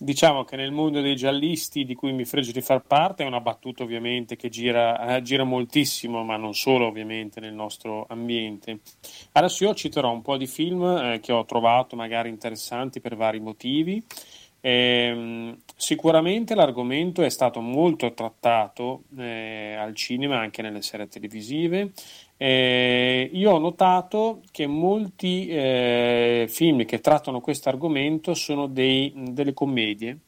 [0.00, 3.40] Diciamo che nel mondo dei giallisti, di cui mi fregio di far parte, è una
[3.40, 8.78] battuta ovviamente che gira, eh, gira moltissimo, ma non solo ovviamente nel nostro ambiente.
[9.32, 13.40] Adesso io citerò un po' di film eh, che ho trovato magari interessanti per vari
[13.40, 14.00] motivi.
[14.60, 21.90] Ehm, sicuramente l'argomento è stato molto trattato eh, al cinema, anche nelle serie televisive.
[22.40, 29.52] Eh, io ho notato che molti eh, film che trattano questo argomento sono dei- delle
[29.54, 30.20] commedie,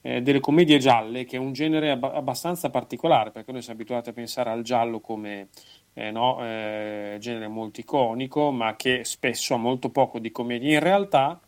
[0.00, 4.08] eh, delle commedie gialle, che è un genere abba- abbastanza particolare, perché noi siamo abituati
[4.10, 5.48] a pensare al giallo come
[5.94, 10.72] eh, no, eh, genere molto iconico, ma che spesso ha molto poco di commedia.
[10.72, 11.40] In realtà,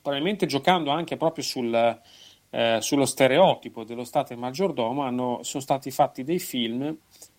[0.00, 1.74] probabilmente giocando anche proprio sul,
[2.50, 6.96] eh, sullo stereotipo dello Stato e maggiordomo, hanno- sono stati fatti dei film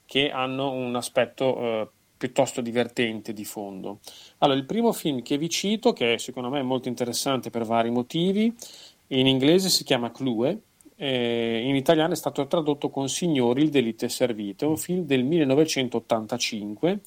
[0.07, 1.87] che hanno un aspetto eh,
[2.17, 3.99] piuttosto divertente di fondo.
[4.39, 7.91] Allora, il primo film che vi cito, che secondo me è molto interessante per vari
[7.91, 8.51] motivi,
[9.09, 10.61] in inglese si chiama Clue,
[10.95, 15.05] eh, in italiano è stato tradotto con Signori il delitto è servito, è un film
[15.05, 17.01] del 1985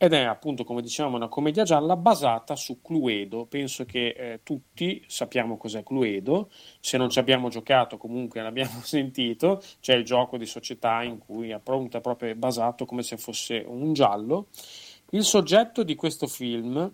[0.00, 3.46] ed è appunto, come dicevamo, una commedia gialla basata su Cluedo.
[3.46, 9.60] Penso che eh, tutti sappiamo cos'è Cluedo, se non ci abbiamo giocato comunque l'abbiamo sentito,
[9.80, 13.92] c'è il gioco di società in cui appunto è proprio basato come se fosse un
[13.92, 14.46] giallo.
[15.10, 16.92] Il soggetto di questo film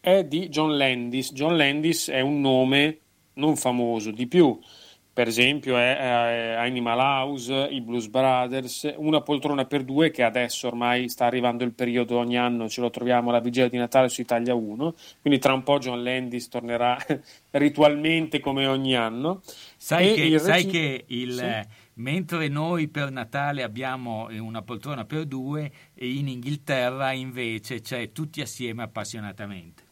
[0.00, 1.32] è di John Landis.
[1.32, 2.98] John Landis è un nome
[3.34, 4.58] non famoso, di più.
[5.14, 11.08] Per esempio è, Animal House, i Blues Brothers, Una poltrona per due che adesso ormai
[11.08, 14.54] sta arrivando il periodo ogni anno, ce lo troviamo alla vigilia di Natale su Italia
[14.56, 16.98] 1, quindi tra un po' John Landis tornerà
[17.52, 19.40] ritualmente come ogni anno.
[19.76, 21.68] Sai, E che, il sai che il, Sì.
[21.94, 28.40] mentre noi per Natale abbiamo eh, una poltrona per due, in Inghilterra invece c'è tutti
[28.40, 29.83] assieme appassionatamente.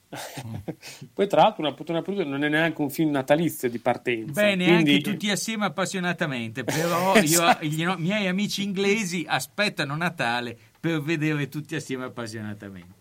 [1.14, 4.40] Poi tra l'altro una poltrona per due non è neanche un film natalizio di partenza.
[4.40, 7.64] Beh, neanche quindi- tutti assieme appassionatamente, però io, Esatto.
[7.64, 13.00] i no- miei amici inglesi aspettano Natale per vedere tutti assieme appassionatamente.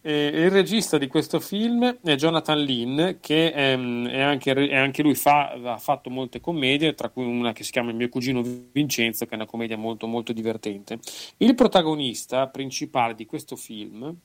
[0.00, 5.02] Eh, il regista di questo film è Jonathan Lynn, che ehm, è anche, è anche
[5.02, 8.40] lui fa, ha fatto molte commedie, tra cui una che si chiama Il mio cugino
[8.72, 11.00] Vincenzo, che è una commedia molto, molto divertente.
[11.38, 14.16] Il protagonista principale di questo film,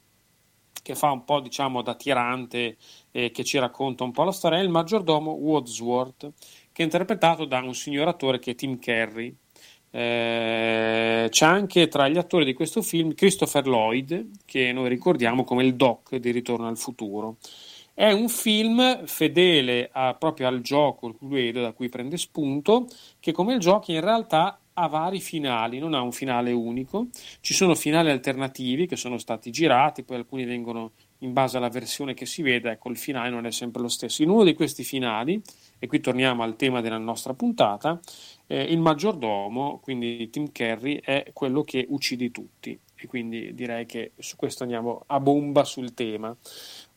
[0.82, 2.78] che fa un po' diciamo da tirante,
[3.12, 6.32] eh, che ci racconta un po' la storia, è il maggiordomo Wadsworth,
[6.72, 9.36] che è interpretato da un signor attore che è Tim Curry.
[9.92, 15.64] Eh, c'è anche tra gli attori di questo film Christopher Lloyd, che noi ricordiamo come
[15.64, 17.38] il Doc di Ritorno al futuro.
[17.94, 22.88] È un film fedele a- proprio al gioco il Cluedo da cui prende spunto,
[23.20, 27.08] che come il gioco in realtà ha vari finali, non ha un finale unico.
[27.42, 32.14] Ci sono finali alternativi che sono stati girati, poi alcuni vengono in base alla versione
[32.14, 34.24] che si vede, ecco il finale non è sempre lo stesso.
[34.24, 35.42] In uno di questi finali,
[35.80, 38.00] e qui torniamo al tema della nostra puntata,
[38.48, 42.78] eh, il maggiordomo, quindi Tim Curry, è quello che uccide tutti.
[42.96, 46.36] E quindi direi che su questo andiamo a bomba sul tema.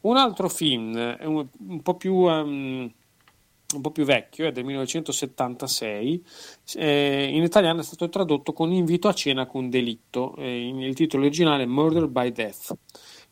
[0.02, 2.28] Un altro film, un, un po' più.
[2.28, 2.92] ehm,
[3.74, 6.24] un po' più vecchio, è del 1976,
[6.76, 11.24] eh, in italiano è stato tradotto con Invito a cena con delitto, eh, il titolo
[11.24, 12.76] originale è Murder by Death.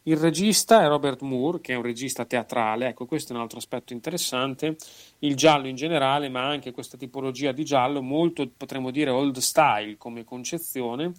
[0.06, 3.56] Il regista è Robert Moore, che è un regista teatrale, ecco questo è un altro
[3.56, 4.76] aspetto interessante,
[5.20, 9.96] il giallo in generale, ma anche questa tipologia di giallo, molto potremmo dire old style
[9.96, 11.14] come concezione,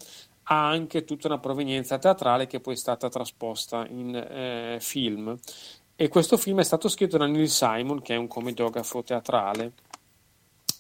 [0.48, 5.36] ha anche tutta una provenienza teatrale che poi è stata trasposta in eh, film.
[5.98, 9.72] E questo film è stato scritto da Neil Simon, che è un commediografo teatrale.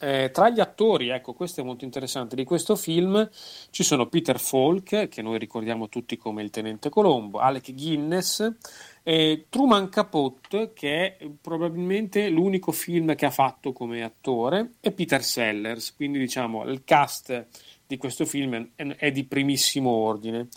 [0.01, 3.29] Eh, tra gli attori, ecco, questo è molto interessante, di questo film
[3.69, 8.55] ci sono Peter Falk, che noi ricordiamo tutti come il Tenente Colombo, Alec Guinness,
[9.03, 15.23] e Truman Capote, che è probabilmente l'unico film che ha fatto come attore, e Peter
[15.23, 17.47] Sellers, quindi diciamo il cast
[17.87, 20.49] di questo film è, è di primissimo ordine.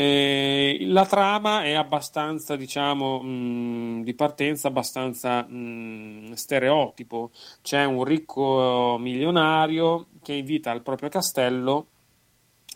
[0.00, 7.32] Eh, la trama è abbastanza, diciamo, mh, di partenza abbastanza mh, stereotipo.
[7.62, 11.86] C'è un ricco milionario che invita al proprio castello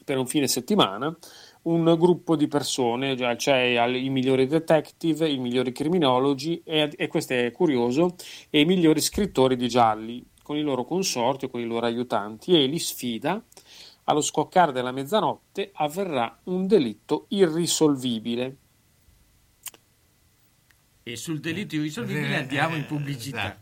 [0.05, 1.17] per un fine settimana
[1.63, 7.35] un gruppo di persone, cioè al- i migliori detective, i migliori criminologi e, e questo
[7.35, 8.17] è curioso,
[8.51, 12.67] e i migliori scrittori di gialli con i loro consorti, con i loro aiutanti e
[12.67, 13.41] li sfida
[14.05, 18.57] allo scoccare della mezzanotte avverrà un delitto irrisolvibile.
[21.05, 23.62] E sul delitto irrisolvibile andiamo in pubblicità.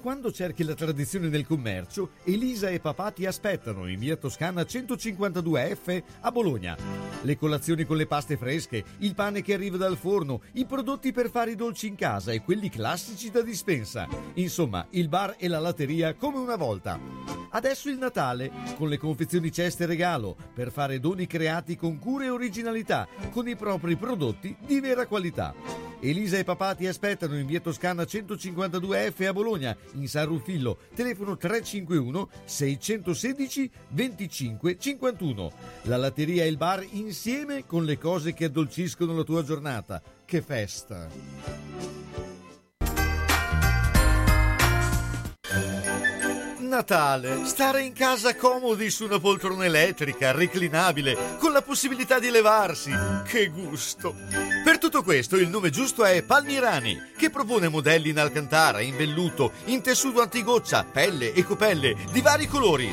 [0.00, 6.02] Quando cerchi la tradizione nel commercio, Elisa e papà ti aspettano in via Toscana 152F
[6.20, 6.74] a Bologna.
[7.20, 11.28] Le colazioni con le paste fresche, il pane che arriva dal forno, i prodotti per
[11.28, 14.08] fare i dolci in casa e quelli classici da dispensa.
[14.34, 16.98] Insomma, il bar e la latteria come una volta.
[17.50, 22.30] Adesso il Natale, con le confezioni ceste regalo, per fare doni creati con cura e
[22.30, 25.52] originalità, con i propri prodotti di vera qualità.
[26.02, 31.36] Elisa e papà ti aspettano in via Toscana 152F a Bologna, in San Ruffillo, telefono
[31.36, 35.52] 351 616 25 51.
[35.82, 40.02] La latteria e il bar insieme con le cose che addolciscono la tua giornata.
[40.24, 41.08] Che festa!
[46.58, 52.92] Natale, stare in casa comodi su una poltrona elettrica, reclinabile, con la possibilità di levarsi.
[53.26, 54.59] Che gusto!
[54.80, 59.82] Tutto questo il nome giusto è Palmirani, che propone modelli in alcantara, in velluto, in
[59.82, 62.90] tessuto antigoccia, pelle e copelle di vari colori.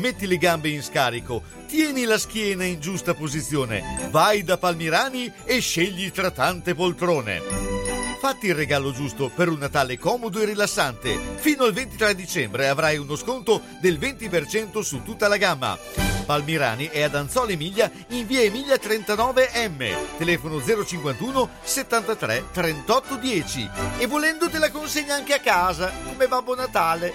[0.00, 5.60] Metti le gambe in scarico, tieni la schiena in giusta posizione, vai da Palmirani e
[5.60, 7.89] scegli tra tante poltrone.
[8.20, 11.18] Fatti il regalo giusto per un Natale comodo e rilassante.
[11.36, 15.78] Fino al 23 dicembre avrai uno sconto del 20% su tutta la gamma.
[16.26, 23.70] Palmirani è ad Anzola Emilia in via Emilia 39M, telefono 051 73 38 10.
[23.96, 27.14] E volendo te la consegna anche a casa, come Babbo Natale.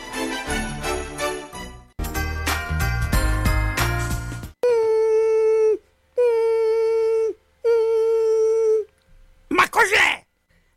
[9.49, 10.14] Ma cos'è?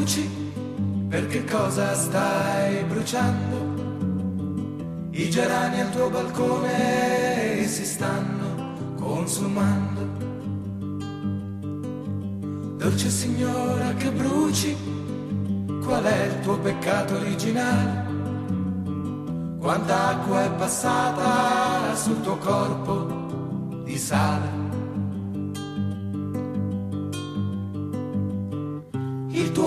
[0.00, 0.30] Che bruci,
[1.08, 3.78] per che cosa stai bruciando?
[5.10, 10.08] I gerani al tuo balcone si stanno consumando.
[12.78, 14.76] Dolce signora che bruci,
[15.82, 18.08] qual è il tuo peccato originale?
[19.58, 24.59] Quanta acqua è passata sul tuo corpo di sale?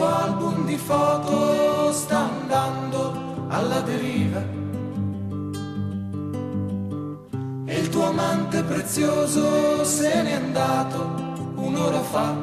[0.03, 4.43] Tuo album di foto sta andando alla deriva.
[7.65, 10.97] E il tuo amante prezioso se n'è andato
[11.55, 12.33] un'ora fa.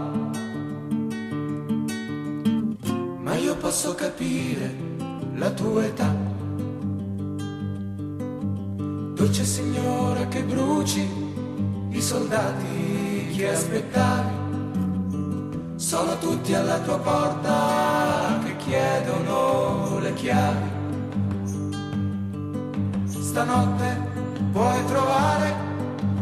[3.18, 4.74] Ma io posso capire
[5.34, 6.14] la tua età.
[9.14, 11.06] Dolce signora che bruci
[11.90, 14.39] i soldati che aspettavi.
[15.80, 20.68] Sono tutti alla tua porta che chiedono le chiavi.
[23.06, 23.96] Stanotte
[24.52, 25.54] puoi trovare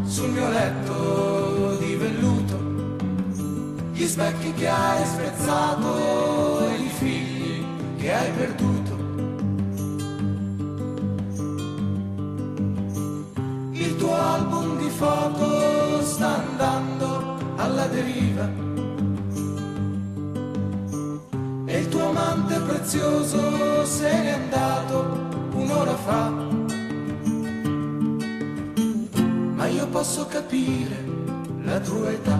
[0.05, 2.57] sul mio letto di velluto
[3.91, 7.65] gli specchi che hai spezzato e i figli
[7.97, 8.97] che hai perduto.
[13.73, 18.68] Il tuo album di foto sta andando alla deriva.
[21.89, 26.29] Tuo amante prezioso se n'è andato un'ora fa.
[29.55, 31.03] Ma io posso capire
[31.63, 32.39] la tua età.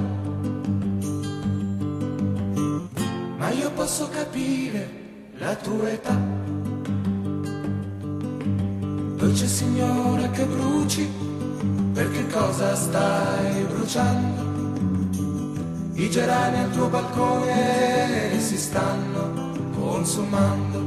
[3.38, 4.90] Ma io posso capire
[5.38, 6.18] la tua età.
[9.18, 11.10] Dolce signora che bruci,
[11.94, 14.49] per che cosa stai bruciando?
[16.00, 20.78] I gerani al tuo balcone si stanno consumando.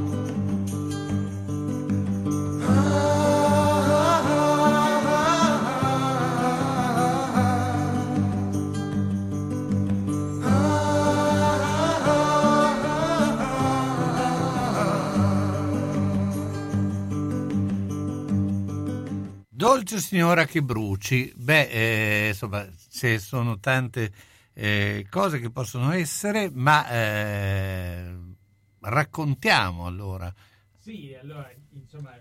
[19.47, 24.11] Dolce signora che bruci, beh, eh, insomma, ci sono tante
[24.53, 28.15] eh, cose che possono essere, ma eh,
[28.81, 30.33] raccontiamo allora.
[30.77, 32.11] Sì, allora, insomma,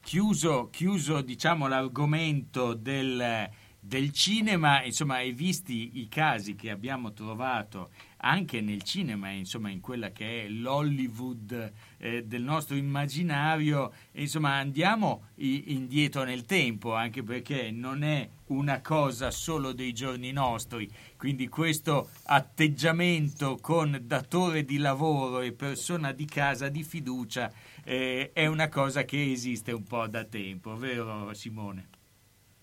[0.00, 3.50] chiuso, chiuso diciamo, l'argomento del,
[3.80, 9.80] del cinema, insomma, e visti i casi che abbiamo trovato anche nel cinema, insomma, in
[9.80, 17.22] quella che è l'Hollywood eh, del nostro immaginario, insomma, andiamo i- indietro nel tempo, anche
[17.22, 24.78] perché non è una cosa solo dei giorni nostri, quindi questo atteggiamento con datore di
[24.78, 27.52] lavoro e persona di casa di fiducia
[27.84, 31.95] eh, è una cosa che esiste un po' da tempo, vero Simone?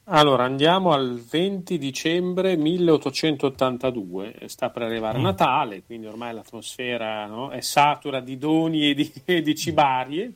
[0.07, 5.21] Allora, andiamo al 20 dicembre 1882, sta per arrivare Mm.
[5.21, 10.33] Natale, quindi ormai l'atmosfera no, è satura di doni e di, e di cibarie.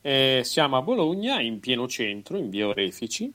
[0.00, 3.30] Eh, siamo a Bologna, in pieno centro, in via Orefici,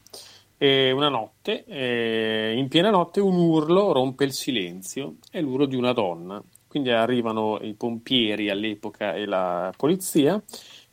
[0.58, 5.76] e una notte, eh, in piena notte, un urlo rompe il silenzio, è l'urlo di
[5.76, 6.42] una donna.
[6.68, 10.42] Quindi arrivano i pompieri all'epoca e la polizia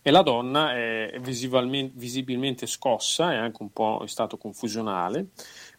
[0.06, 5.30] e la donna è visibilmente scossa e anche un po' in stato confusionale.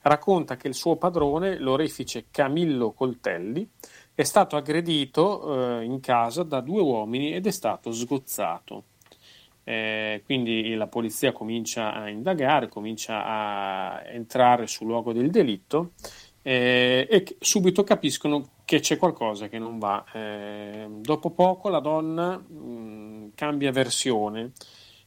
[0.02, 3.66] Racconta che il suo padrone, l'orefice Camillo Coltelli,
[4.14, 8.84] è stato aggredito eh, in casa da due uomini ed è stato sgozzato.
[9.64, 15.92] Eh, quindi la polizia comincia a indagare, comincia a entrare sul luogo del delitto
[16.42, 20.04] eh, e subito capiscono che c'è qualcosa che non va.
[20.14, 23.07] Eh, dopo poco la donna mh,
[23.38, 24.54] cambia versione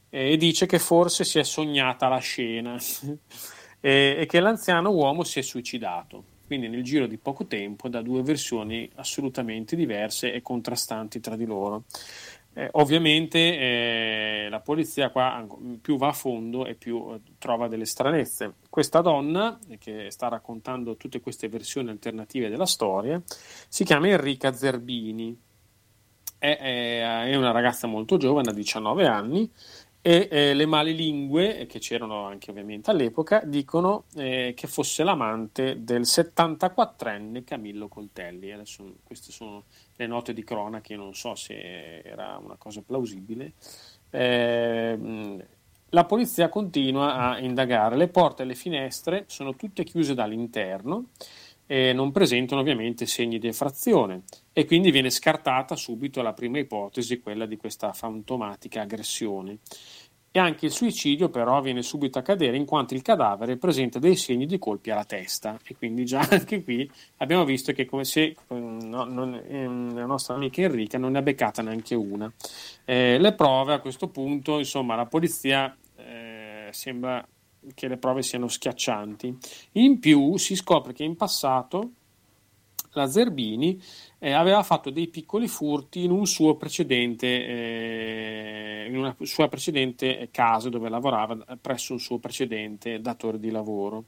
[0.09, 2.77] eh, e dice che forse si è sognata la scena
[3.81, 6.23] e, e che l'anziano uomo si è suicidato.
[6.47, 11.45] Quindi nel giro di poco tempo da due versioni assolutamente diverse e contrastanti tra di
[11.45, 11.83] loro.
[12.53, 15.47] Eh, ovviamente eh, la polizia qua
[15.79, 18.55] più va a fondo e più eh, trova delle stranezze.
[18.69, 23.21] Questa donna che sta raccontando tutte queste versioni alternative della storia
[23.69, 25.37] si chiama Enrica Zerbini.
[26.41, 29.47] È, è- è una ragazza molto giovane, ha 19 anni,
[30.01, 36.01] e eh, le malelingue, che c'erano anche ovviamente all'epoca, dicono eh, che fosse l'amante del
[36.01, 38.51] 74enne Camillo Coltelli.
[38.51, 39.65] Adesso queste sono
[39.97, 43.53] le note di cronaca, non so se era una cosa plausibile.
[44.09, 45.37] Eh,
[45.89, 51.09] la polizia continua a indagare, le porte e le finestre sono tutte chiuse dall'interno
[51.67, 54.23] e non presentano ovviamente segni di effrazione
[54.53, 59.59] e quindi viene scartata subito la prima ipotesi, quella di questa fantomatica aggressione.
[60.33, 64.15] E anche il suicidio però viene subito a cadere in quanto il cadavere presenta dei
[64.15, 68.33] segni di colpi alla testa e quindi già anche qui abbiamo visto che come se
[68.53, 72.31] mm, no, non- ehm, la nostra amica Enrica non ne ha beccata neanche una.
[72.85, 77.25] Eh, le prove a questo punto, insomma, la polizia eh, sembra
[77.73, 79.37] che le prove siano schiaccianti.
[79.73, 81.91] In più si scopre che in passato
[82.93, 83.81] la Zerbini
[84.19, 90.69] eh, aveva fatto dei piccoli furti in un suo eh, in una sua precedente casa
[90.69, 94.05] dove lavorava eh, presso un suo precedente datore di lavoro.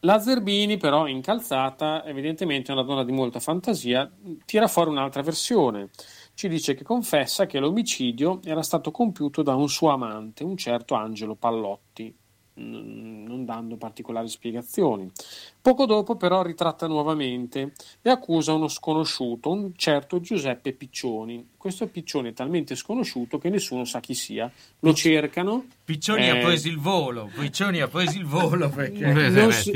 [0.00, 4.08] La Zerbini, però, incalzata, evidentemente è una donna di molta fantasia,
[4.44, 5.88] tira fuori un'altra versione.
[6.34, 10.94] Ci dice che confessa che l'omicidio era stato compiuto da un suo amante, un certo
[10.94, 12.14] Angelo Pallotti,
[12.56, 15.10] non dando particolari spiegazioni.
[15.60, 21.48] Poco dopo, però, ritratta nuovamente e accusa uno sconosciuto, un certo Giuseppe Piccioni.
[21.56, 24.50] Questo Piccioni è talmente sconosciuto che nessuno sa chi sia.
[24.80, 25.66] Lo cercano.
[25.84, 29.06] Piccioni ha eh, preso il volo, Piccioni ha preso il volo perché...
[29.30, 29.70] Non si-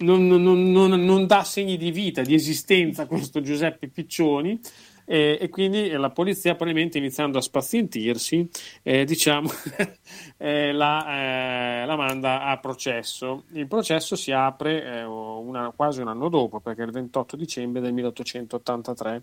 [0.00, 4.60] non, non- non- non- non dà segni di vita, di esistenza questo Giuseppe Piccioni.
[5.08, 8.46] Eh, e quindi la polizia probabilmente iniziando a spazientirsi
[8.82, 9.48] eh, diciamo
[10.36, 13.44] eh, la, eh, la manda a processo.
[13.52, 17.80] Il processo si apre eh, una- quasi un anno dopo perché è il 28 dicembre
[17.80, 19.22] del 1883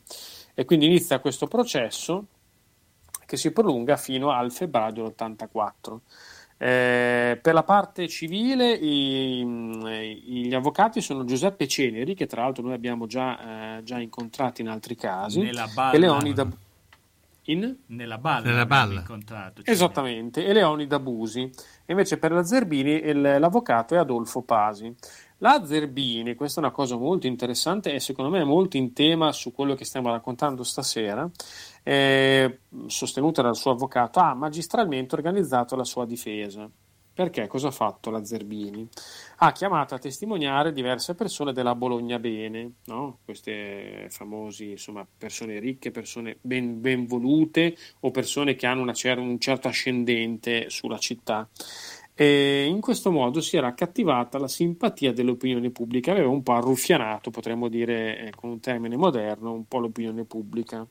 [0.56, 2.26] e quindi inizia questo processo
[3.28, 5.98] che si prolunga fino al febbraio dell'84
[6.58, 12.64] eh, per la parte civile i- i- gli avvocati sono Giuseppe Ceneri, che tra l'altro
[12.64, 15.92] noi abbiamo già, eh, già incontrato in altri casi, Nella balla.
[15.94, 16.48] e Leonida
[17.48, 17.76] in?
[17.88, 19.02] Nella balla, Nella balla.
[19.02, 19.62] incontrato.
[19.62, 21.42] cioè, Esattamente, e Leonida Busi.
[21.42, 21.52] E
[21.92, 24.92] invece per la Zerbini il- l'avvocato è Adolfo Pasi.
[25.40, 29.52] La Zerbini, questa è una cosa molto interessante e secondo me molto in tema su
[29.52, 31.30] quello che stiamo raccontando stasera,
[31.84, 36.70] eh, sostenuta dal suo avvocato, ha magistralmente organizzato la sua difesa.
[37.16, 37.48] Perché?
[37.48, 38.86] Cosa ha fatto la Zerbini?
[39.38, 43.20] Ha chiamato a testimoniare diverse persone della Bologna Bene, no?
[43.24, 49.40] queste famose insomma, persone ricche, persone ben, ben volute o persone che hanno cer- un
[49.40, 51.48] certo ascendente sulla città.
[52.16, 57.30] E in questo modo si era accattivata la simpatia dell'opinione pubblica, aveva un po' arruffianato,
[57.30, 60.88] potremmo dire eh, con un termine moderno, un po' l'opinione pubblica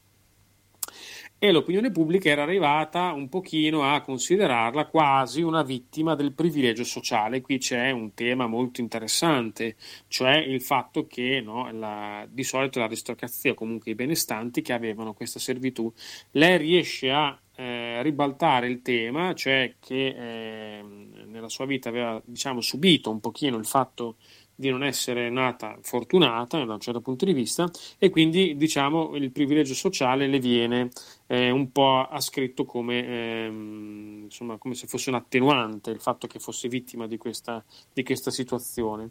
[1.39, 7.43] e l'opinione pubblica era arrivata un pochino a considerarla quasi una vittima del privilegio sociale.
[7.43, 9.77] Qui c'è un tema molto interessante,
[10.09, 15.39] cioè il fatto che no, la- di solito l'aristocrazia, comunque i benestanti che avevano questa
[15.39, 15.93] servitù,
[16.31, 22.61] lei riesce a eh, ribaltare il tema, cioè che ehm, nella sua vita aveva diciamo,
[22.61, 24.16] subito un pochino il fatto
[24.57, 29.32] di non essere nata fortunata da un certo punto di vista e quindi diciamo il
[29.32, 30.90] privilegio sociale le viene
[31.26, 36.38] eh, un po' ascritto come, ehm, insomma, come se fosse un attenuante il fatto che
[36.38, 39.11] fosse vittima di questa, di questa situazione.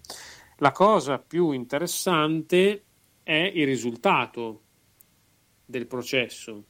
[0.57, 2.83] La cosa più interessante
[3.23, 4.61] è il risultato
[5.65, 6.65] del processo,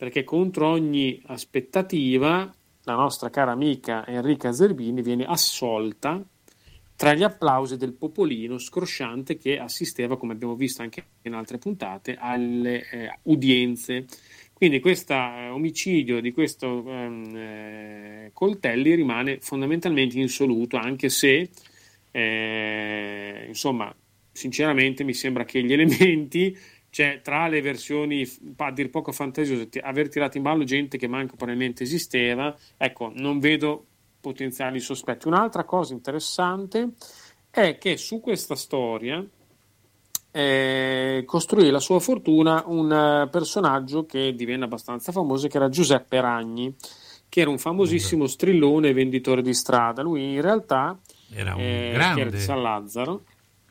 [0.00, 2.50] perché contro ogni aspettativa
[2.84, 6.24] la nostra cara amica Enrica Zerbini viene assolta
[6.96, 12.16] tra gli applausi del popolino scrosciante che assisteva, come abbiamo visto anche in altre puntate,
[12.18, 14.06] alle eh, udienze.
[14.54, 21.50] Quindi questo omicidio di questo ehm, eh, Coltelli rimane fondamentalmente insoluto, anche se,
[22.10, 23.94] eh, insomma,
[24.32, 26.56] sinceramente mi sembra che gli elementi,
[26.90, 31.36] cioè tra le versioni a dir poco fantasiose, aver tirato in ballo gente che manco
[31.36, 33.86] probabilmente esisteva, ecco, non vedo
[34.20, 35.28] potenziali sospetti.
[35.28, 36.90] Un'altra cosa interessante
[37.48, 39.24] è che su questa storia
[40.32, 46.20] eh, costruì la sua fortuna un eh, personaggio che divenne abbastanza famoso, che era Giuseppe
[46.20, 46.74] Ragni,
[47.28, 50.02] che era un famosissimo strillone e venditore di strada.
[50.02, 50.98] Lui in realtà
[51.32, 52.20] Era un eh, grande.
[52.20, 53.22] era di San Lazzaro,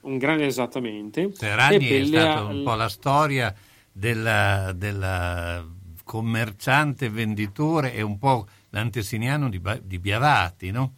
[0.01, 1.31] un grande esettamente.
[1.33, 3.53] Serrani è stata un po' la storia
[3.91, 5.65] della, della
[6.03, 10.93] commerciante venditore è un po' l'antesiniano di, di Biavati, no?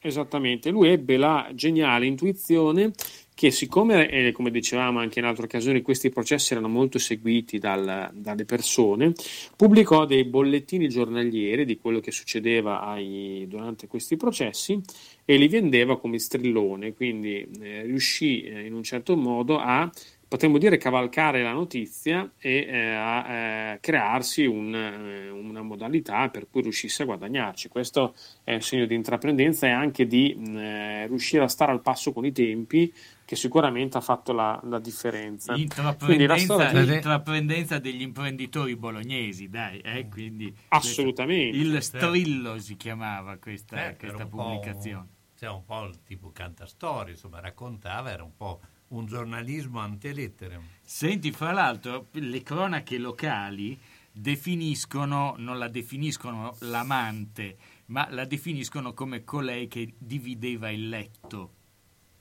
[0.00, 2.92] Esattamente, lui ebbe la geniale intuizione
[3.40, 8.10] che siccome, eh, come dicevamo anche in altre occasioni, questi processi erano molto seguiti dal-
[8.12, 9.14] dalle persone,
[9.56, 14.78] pubblicò dei bollettini giornalieri di quello che succedeva ai- durante questi processi
[15.24, 19.90] e li vendeva come strillone, quindi eh, riuscì eh, in un certo modo a
[20.30, 23.32] potremmo dire cavalcare la notizia e eh, a
[23.72, 27.68] eh, crearsi un, eh, una modalità per cui riuscisse a guadagnarci.
[27.68, 28.14] Questo
[28.44, 32.12] è un segno di intraprendenza e anche di mh, eh, riuscire a stare al passo
[32.12, 32.92] con i tempi,
[33.30, 35.52] che sicuramente ha fatto la, la differenza.
[35.52, 41.56] Quindi la L'intraprendenza, storia- l'intraprendenza degli imprenditori bolognesi, dai, eh, quindi Assolutamente.
[41.56, 45.06] Il strillo si chiamava questa, Eh, questa pubblicazione.
[45.38, 50.64] Cioè un po' il tipo cantastorie, insomma, raccontava, era un po' un giornalismo antelitteram.
[50.82, 53.78] Senti, fra l'altro, le cronache locali
[54.10, 57.56] definiscono, non la definiscono l'amante,
[57.86, 61.58] ma la definiscono come colei che divideva il letto.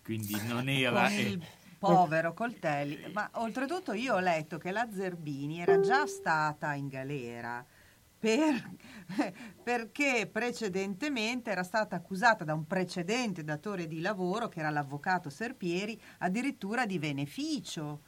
[0.09, 1.03] Quindi non era...
[1.03, 1.45] con il
[1.77, 3.11] povero Coltelli.
[3.13, 7.63] Ma oltretutto io ho letto che la Zerbini era già stata in galera
[8.17, 8.71] per-
[9.63, 15.99] perché precedentemente era stata accusata da un precedente datore di lavoro, che era l'avvocato Serpieri,
[16.17, 18.01] addirittura di beneficio.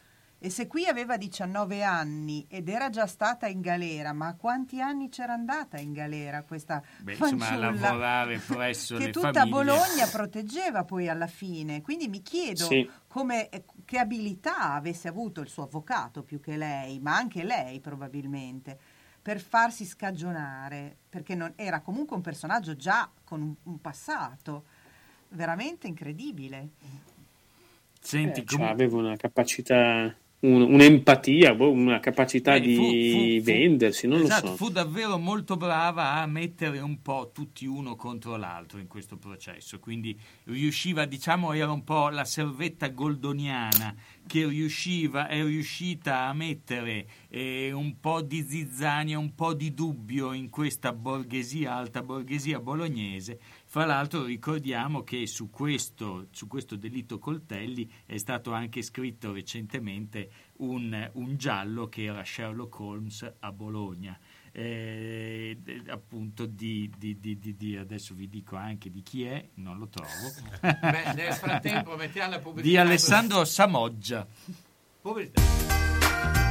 [0.44, 4.82] E se qui aveva 19 anni ed era già stata in galera, ma a quanti
[4.82, 7.70] anni c'era andata in galera questa Beh, insomma, fanciulla?
[7.70, 9.50] lavorare presso che le tutta famiglie.
[9.52, 11.84] Bologna proteggeva poi alla fine.
[11.84, 12.89] Quindi mi chiedo Sì.
[13.08, 17.80] come, eh, che abilità avesse avuto il suo avvocato più che lei, ma anche lei
[17.80, 18.80] probabilmente,
[19.22, 24.66] per farsi scagionare, perché non- era comunque un personaggio già con un, un passato
[25.30, 26.70] veramente incredibile.
[28.00, 30.12] Senti, Eh, cioè, aveva una capacità,
[30.42, 34.58] un- un'empatia, boh, una capacità Beh, di fu- fu- fu- vendersi, non esatto, lo so.
[34.58, 39.80] fu davvero molto brava a mettere un po' tutti uno contro l'altro in questo processo,
[39.80, 47.06] quindi riusciva, diciamo, era un po' la servetta goldoniana che riusciva, è riuscita a mettere
[47.30, 53.39] eh, un po' di zizzania, un po' di dubbio in questa borghesia, alta borghesia bolognese.
[53.72, 60.30] Fra l'altro ricordiamo che su questo, su questo delitto Coltelli è stato anche scritto recentemente
[60.58, 64.20] un, un giallo che era Sherlock Holmes a Bologna.
[64.52, 65.58] Eh,
[65.88, 69.88] appunto di, di- di- di- di- adesso vi dico anche di chi è, non lo
[69.88, 70.10] trovo.
[70.60, 72.68] Beh, nel frattempo mettiamo la pubblicità.
[72.70, 74.28] di Alessandro Samoggia.
[75.00, 76.51] Pubblicità.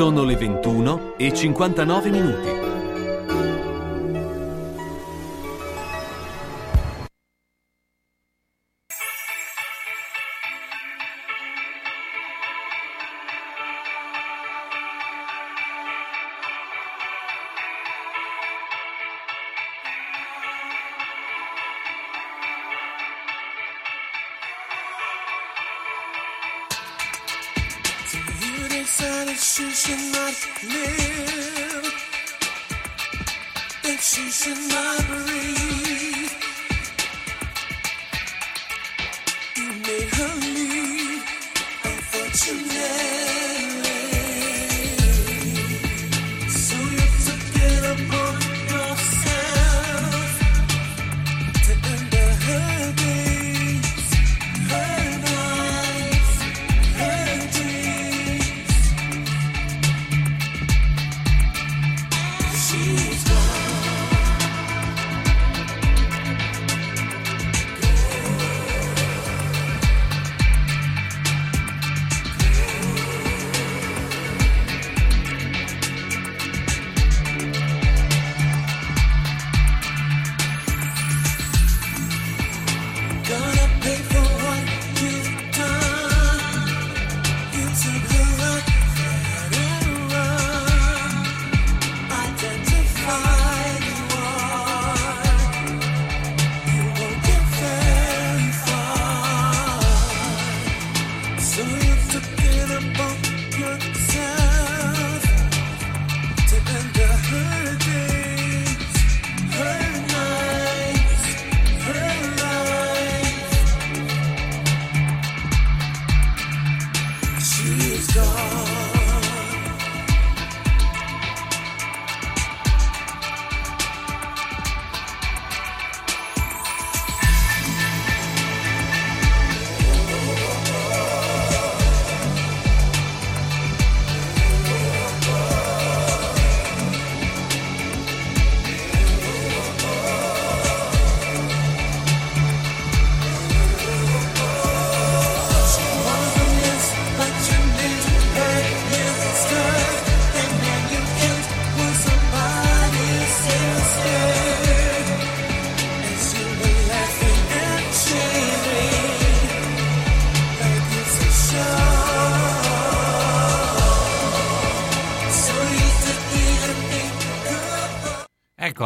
[0.00, 2.59] Sono le 21 e 59 minuti.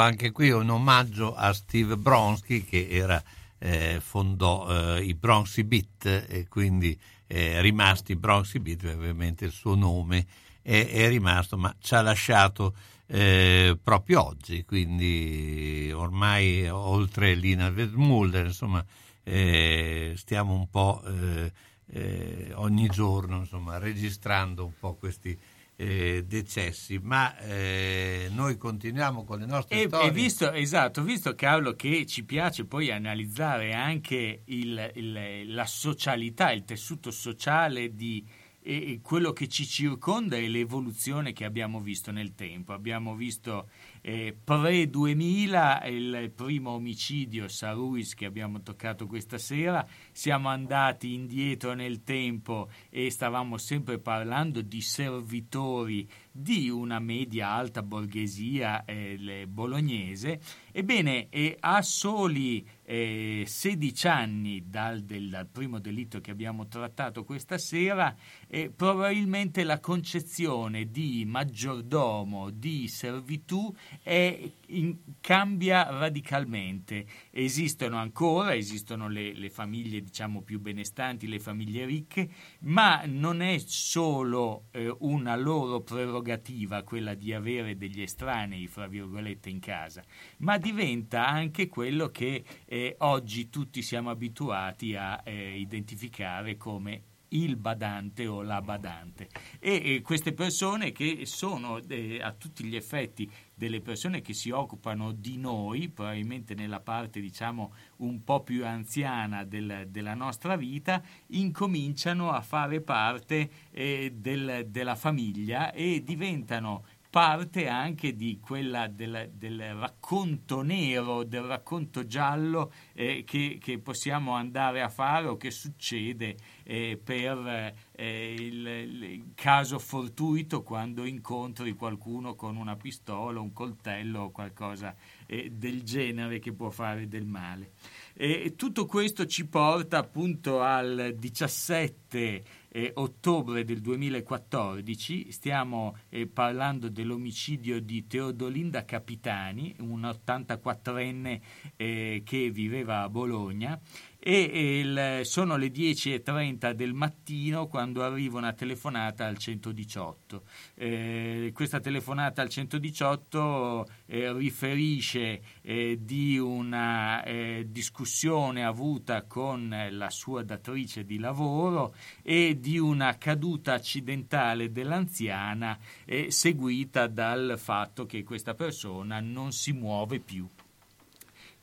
[0.04, 3.22] Anche qui un omaggio a Steve Bronsky che era,
[3.58, 9.52] eh, fondò eh, i Bronxy Beat e quindi è rimasto i Bronxy Beat, ovviamente il
[9.52, 10.26] suo nome
[10.62, 12.74] è, è rimasto, ma ci ha lasciato
[13.06, 18.84] eh, proprio oggi, quindi ormai oltre Lina Vedmulder, insomma,
[19.22, 21.52] eh, stiamo un po' eh,
[21.92, 25.38] eh, ogni giorno insomma, registrando un po' questi
[25.76, 30.08] eh, decessi, ma eh, noi continuiamo con le nostre E, storie.
[30.08, 36.52] e visto, esatto, visto Carlo che ci piace poi analizzare anche il- il- la socialità,
[36.52, 38.24] il tessuto sociale di
[38.66, 42.72] e- e quello che ci circonda e l'evoluzione che abbiamo visto nel tempo.
[42.72, 43.68] Abbiamo visto
[44.06, 52.04] eh, pre-2000 il primo omicidio Saruis che abbiamo toccato questa sera, siamo andati indietro nel
[52.04, 56.06] tempo e stavamo sempre parlando di servitori
[56.36, 60.40] di una media alta borghesia eh, bolognese.
[60.72, 67.22] Ebbene, eh, a soli eh, 16 anni dal, del- dal primo delitto che abbiamo trattato
[67.22, 68.12] questa sera,
[68.48, 73.72] eh, probabilmente la concezione di maggiordomo, di servitù,
[74.02, 77.06] è in- cambia radicalmente.
[77.30, 82.28] Esistono ancora, esistono le, le famiglie diciamo più benestanti, le famiglie ricche,
[82.60, 89.50] ma non è solo eh, una loro prerogativa quella di avere degli estranei, fra virgolette,
[89.50, 90.02] in casa,
[90.38, 97.02] ma diventa anche quello che eh, oggi tutti siamo abituati a eh, identificare come
[97.34, 99.28] il badante o la badante.
[99.58, 104.50] E, e queste persone che sono eh, a tutti gli effetti delle persone che si
[104.50, 111.02] occupano di noi, probabilmente nella parte diciamo un po' più anziana del- della nostra vita,
[111.28, 116.84] incominciano a fare parte eh, del- della famiglia e diventano
[117.14, 124.32] parte anche di quella del, del racconto nero, del racconto giallo eh, che, che possiamo
[124.32, 126.34] andare a fare o che succede
[126.64, 134.22] eh, per eh, il, il caso fortuito quando incontri qualcuno con una pistola, un coltello
[134.22, 134.92] o qualcosa
[135.26, 137.74] eh, del genere che può fare del male.
[138.12, 146.88] E tutto questo ci porta appunto al 17 eh, ottobre del 2014, stiamo eh, parlando
[146.88, 151.40] dell'omicidio di Teodolinda Capitani, un 84enne
[151.76, 153.80] eh, che viveva a Bologna
[154.26, 160.42] e il, sono le 10.30 del mattino quando arriva una telefonata al 118.
[160.76, 170.08] Eh, questa telefonata al 118 eh, riferisce eh, di una eh, discussione avuta con la
[170.08, 178.22] sua datrice di lavoro e di una caduta accidentale dell'anziana eh, seguita dal fatto che
[178.22, 180.48] questa persona non si muove più.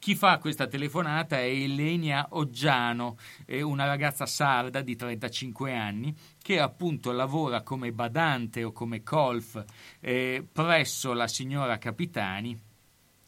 [0.01, 7.11] Chi fa questa telefonata è Elenia Oggiano, una ragazza sarda di 35 anni che appunto
[7.11, 9.63] lavora come badante o come colf
[9.99, 12.59] eh, presso la signora Capitani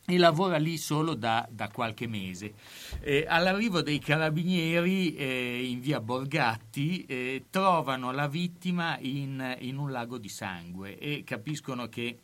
[0.07, 2.55] e lavora lì solo da, da qualche mese.
[3.01, 9.91] Eh, all'arrivo dei carabinieri eh, in via Borgatti eh, trovano la vittima in, in un
[9.91, 12.17] lago di sangue e capiscono che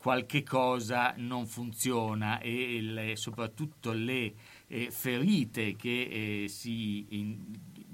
[0.00, 4.32] qualche cosa non funziona e le, soprattutto le
[4.66, 7.44] eh, ferite che eh, si in,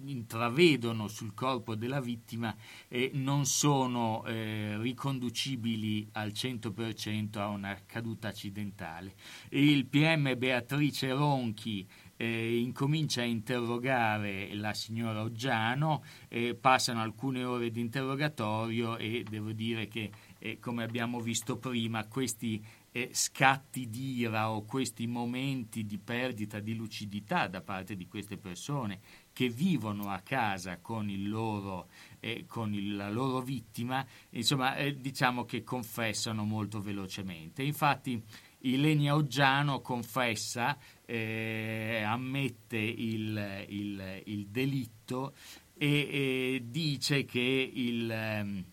[0.05, 2.55] intravedono sul corpo della vittima
[2.87, 9.15] eh, non sono eh, riconducibili al 100% a una caduta accidentale.
[9.49, 11.85] Il PM Beatrice Ronchi
[12.17, 19.53] eh, incomincia a interrogare la signora Oggiano, eh, passano alcune ore di interrogatorio e devo
[19.53, 20.11] dire che
[20.47, 26.61] eh, come abbiamo visto prima, questi eh, scatti di ira o questi momenti di perdita
[26.61, 29.01] di lucidità da parte di queste persone
[29.33, 31.89] che vivono a casa con, loro,
[32.21, 37.63] eh, con il, la loro vittima, insomma, eh, diciamo che confessano molto velocemente.
[37.65, 38.23] Infatti,
[38.61, 45.35] Ilenia Oggiano confessa, eh, ammette il, il, il delitto
[45.77, 48.65] e, e, dice che il ehm,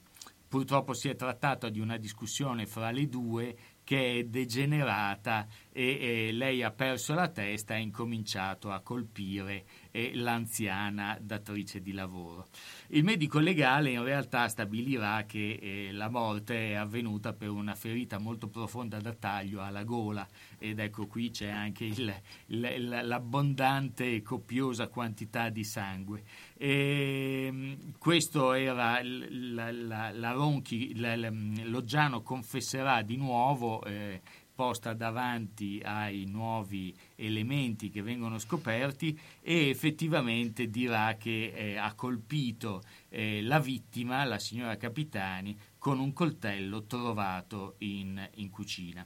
[0.54, 6.32] Purtroppo si è trattato di una discussione fra le due che è degenerata e, e
[6.32, 12.48] lei ha perso la testa e ha incominciato a colpire eh, l'anziana datrice di lavoro.
[12.90, 18.20] Il medico legale in realtà stabilirà che eh, la morte è avvenuta per una ferita
[18.20, 20.28] molto profonda da taglio alla gola
[20.60, 22.14] ed ecco qui c'è anche il,
[22.48, 26.24] il, l'abbondante e copiosa quantità di sangue.
[26.56, 34.22] E, questo era la, la, la Ronchi, la, Loggiano confesserà di nuovo eh,
[34.54, 42.84] posta davanti ai nuovi elementi che vengono scoperti e effettivamente dirà che eh, ha colpito
[43.10, 49.06] eh, la vittima, la signora Capitani, con un coltello trovato in, in cucina.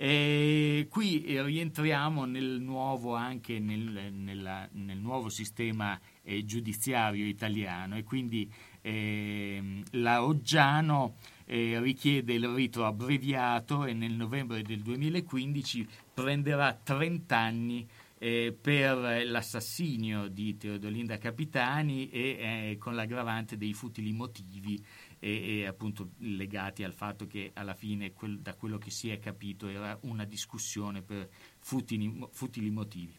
[0.00, 8.04] E qui rientriamo nel nuovo, anche nel, nella, nel nuovo sistema eh, giudiziario italiano e
[8.04, 8.48] quindi
[8.80, 11.16] eh, la Oggiano
[11.50, 17.88] eh, richiede il rito abbreviato e nel novembre del 2015 prenderà 30 anni
[18.18, 24.84] eh, per l'assassinio di Teodolinda Capitani e eh, con l'aggravante dei futili motivi
[25.18, 29.18] e, e, appunto legati al fatto che alla fine quel, da quello che si è
[29.18, 31.30] capito era una discussione per
[31.60, 33.16] futili, futili motivi.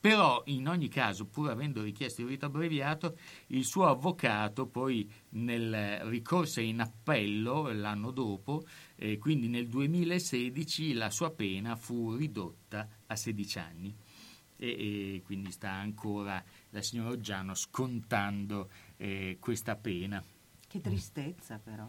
[0.00, 3.16] Però in ogni caso, pur avendo richiesto il rito abbreviato,
[3.48, 11.10] il suo avvocato poi nel ricorso in appello l'anno dopo, eh, quindi nel 2016, la
[11.10, 13.94] sua pena fu ridotta a 16 anni.
[14.60, 14.66] E,
[15.16, 20.22] e quindi sta ancora la signora Oggiano scontando eh, questa pena.
[20.66, 21.88] Che tristezza però.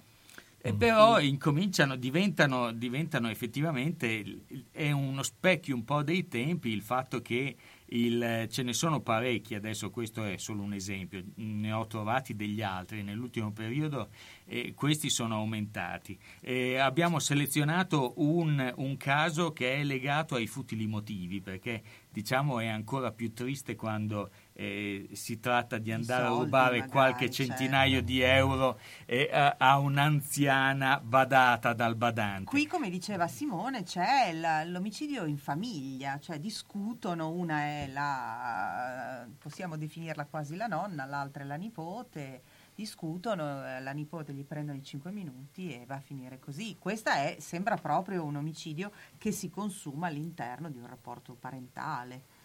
[0.61, 7.21] E però incominciano, diventano, diventano effettivamente, è uno specchio un po' dei tempi il fatto
[7.21, 7.55] che
[7.89, 12.61] il, ce ne sono parecchi, adesso questo è solo un esempio, ne ho trovati degli
[12.61, 14.09] altri nell'ultimo periodo
[14.45, 16.17] e questi sono aumentati.
[16.41, 22.67] E abbiamo selezionato un, un caso che è legato ai futili motivi perché diciamo è
[22.67, 24.29] ancora più triste quando
[24.59, 28.05] eh, si tratta di andare soldi, a rubare magari, qualche centinaio certo.
[28.05, 32.49] di euro eh, a, a, un'anziana badata dal badante.
[32.49, 39.77] Qui, come diceva Simone, c'è la, l'omicidio in famiglia, cioè discutono, una è la, possiamo
[39.77, 42.41] definirla quasi la nonna, l'altra è la nipote
[42.75, 46.77] discutono, eh, la nipote gli prendono i 5 minuti e va a finire così.
[46.79, 52.38] Questa è, sembra proprio un omicidio che si consuma all'interno di un rapporto parentale.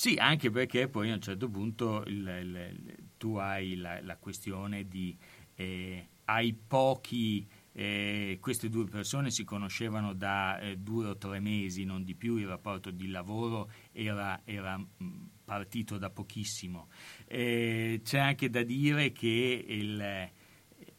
[0.00, 4.88] Sì, anche perché poi a un certo punto il- il- tu hai la, la questione
[4.88, 5.14] di
[5.56, 11.84] eh, hai pochi, eh, queste due persone si conoscevano da eh, due o tre mesi,
[11.84, 16.88] non di più, il rapporto di lavoro era, era, mh, partito da pochissimo.
[17.26, 20.30] Eh, c'è anche da dire che il,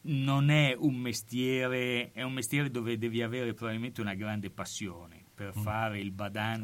[0.02, 5.56] non è un mestiere, è un mestiere dove devi avere probabilmente una grande passione per
[5.58, 5.62] Mm.
[5.62, 6.62] fare il badante,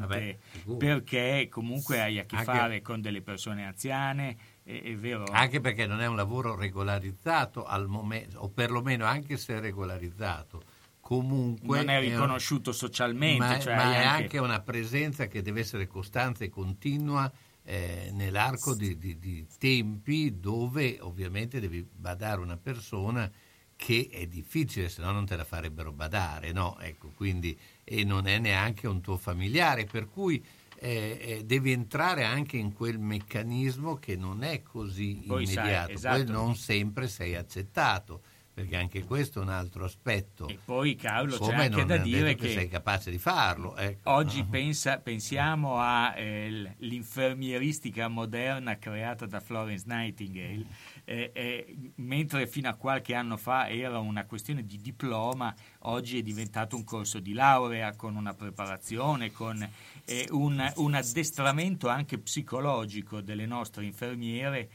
[0.63, 5.25] Vabbè, perché comunque hai a che Anche- fare con delle persone anziane, è, è vero?
[5.31, 10.63] Anche perché non è un lavoro regolarizzato al momento, o perlomeno anche se regolarizzato.
[11.01, 15.41] Comunque non è un- riconosciuto socialmente, ma, cioè ma è anche- anche una presenza che
[15.41, 17.31] deve essere costante e continua
[17.63, 23.29] eh, nell'arco di, di- di tempi dove ovviamente devi badare una persona
[23.75, 26.77] che è difficile, se no non te la farebbero badare, no?
[26.79, 27.57] Ecco, quindi,
[27.91, 30.45] e non è neanche un tuo familiare, per cui
[30.81, 35.91] eh, eh, devi entrare anche in quel meccanismo che non è così Poi sai, immediato,
[35.93, 36.23] esatto.
[36.23, 38.21] poi non sempre sei accettato,
[38.53, 40.47] perché anche questo è un altro aspetto.
[40.47, 43.75] E poi Carlo c'è Come anche non da dire che che sei capace di farlo.
[43.75, 44.11] ecco.
[44.11, 50.67] Oggi pensa- pensiamo all'infermieristica moderna creata da Florence Nightingale,
[51.09, 56.21] eh, eh, mentre fino a qualche anno fa era una questione di diploma, oggi è
[56.21, 59.67] diventato un corso di laurea con una preparazione, con
[60.05, 64.69] eh, un, un addestramento anche psicologico delle nostre infermiere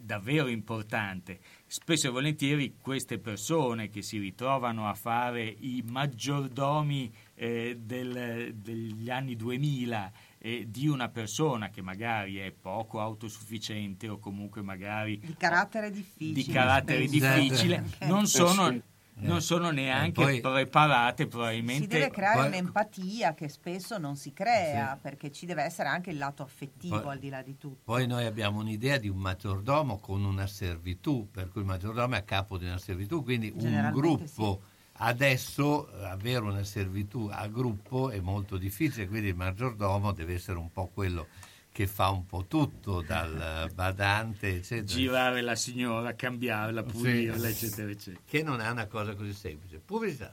[0.00, 1.38] davvero importante.
[1.66, 9.08] Spesso e volentieri queste persone che si ritrovano a fare i maggiordomi eh, del- degli
[9.10, 10.12] anni 2000
[10.46, 16.32] eh, di una persona che magari è poco autosufficiente o comunque magari Di carattere difficile.
[16.32, 18.80] di carattere difficile, non Eh, sono, sì.
[19.16, 21.82] non sono neanche poi- preparate probabilmente.
[21.82, 26.10] Si deve creare Poi- un'empatia che spesso non si crea, perché ci deve essere anche
[26.10, 27.80] il lato affettivo Poi- al di là di tutto.
[27.82, 32.18] Poi noi abbiamo un'idea di un maggiordomo con una servitù, per cui il maggiordomo è
[32.18, 34.62] a capo di una servitù, quindi un gruppo.
[34.98, 40.58] Adesso eh, avere una servitù a gruppo è molto difficile, quindi il maggiordomo deve essere
[40.58, 41.26] un po' quello
[41.70, 44.86] che fa un po' tutto, dal badante, eccetera.
[44.86, 46.92] girare la signora, cambiarla, Sì.
[46.92, 48.22] pulirla, eccetera, eccetera.
[48.26, 49.82] Che non è una cosa così semplice.
[49.84, 50.32] Pubblicità.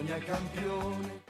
[0.00, 1.29] Bologna campione.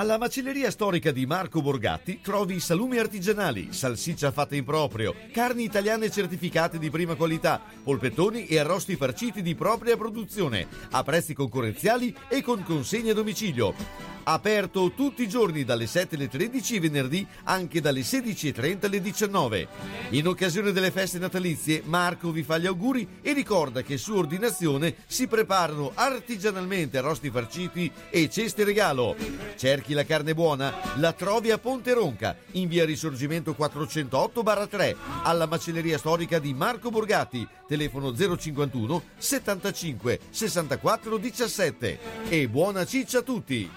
[0.00, 6.10] Alla macelleria storica di Marco Borgatti trovi salumi artigianali, salsiccia fatta in proprio, carni italiane
[6.10, 12.40] certificate di prima qualità, polpettoni e arrosti farciti di propria produzione, a prezzi concorrenziali e
[12.40, 14.08] con consegna a domicilio.
[14.22, 19.68] Aperto tutti i giorni dalle 7 alle 13 e venerdì anche dalle 16.30 alle 19.
[20.10, 24.94] In occasione delle feste natalizie Marco vi fa gli auguri e ricorda che su ordinazione
[25.06, 29.16] si preparano artigianalmente arrosti farciti e ceste regalo.
[29.56, 30.72] Cerchi la carne buona?
[30.96, 37.46] La trovi a Ponte Ronca, in via Risorgimento 408-3, alla macelleria storica di Marco Borgatti,
[37.66, 41.98] telefono 051 75 64 17.
[42.28, 43.70] E buona ciccia a tutti!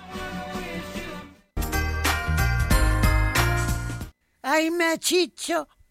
[4.45, 5.68] Ahimè Ciccio,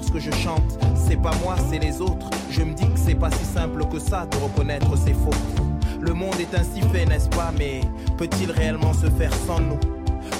[0.00, 3.30] Lorsque je chante, c'est pas moi, c'est les autres, je me dis que c'est pas
[3.30, 5.36] si simple que ça de reconnaître ses fautes.
[6.00, 7.52] Le monde est ainsi fait, n'est-ce pas?
[7.58, 7.82] Mais
[8.16, 9.78] peut-il réellement se faire sans nous?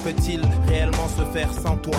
[0.03, 1.95] Peut-il réellement se faire sans toi?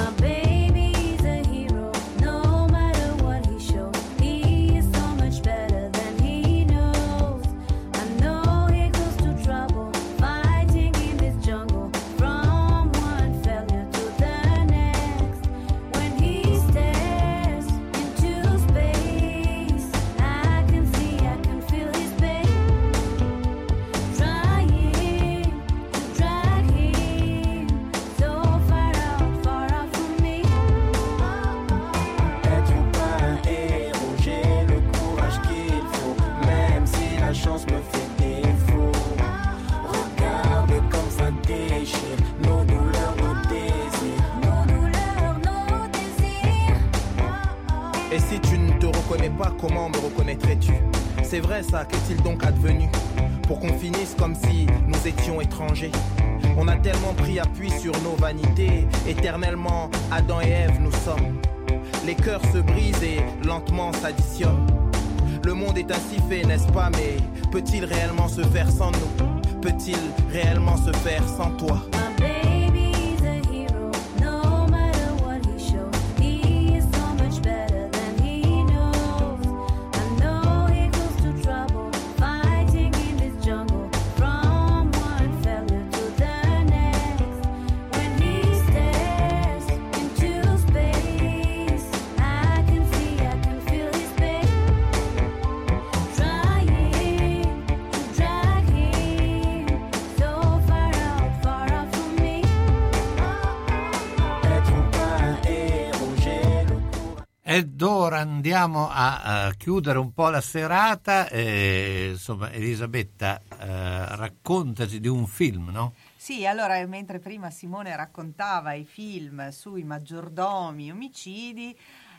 [108.62, 111.28] Andiamo a, a chiudere un po' la serata.
[111.28, 115.94] eh, insomma, Elisabetta, eh, raccontaci di un film, no?
[116.16, 121.76] Sì, allora mentre prima Simone raccontava i film sui maggiordomi omicidi,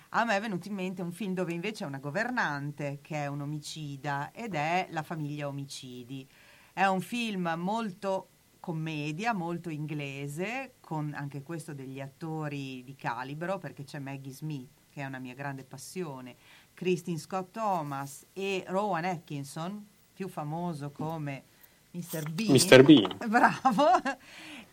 [0.10, 3.28] a me è venuto in mente un film dove invece è una governante che è
[3.28, 6.28] un omicida ed è La famiglia omicidi.
[6.74, 8.28] È un film molto
[8.60, 15.02] commedia, molto inglese, con anche questo degli attori di calibro, perché c'è Maggie Smith, che
[15.02, 16.36] è una mia grande passione,
[16.74, 21.44] Christine Scott Thomas e Rowan Atkinson, più famoso come
[21.92, 22.30] Mr.
[22.32, 22.52] Bean.
[22.52, 22.84] Mr.
[22.84, 23.18] Bean.
[23.28, 23.88] Bravo.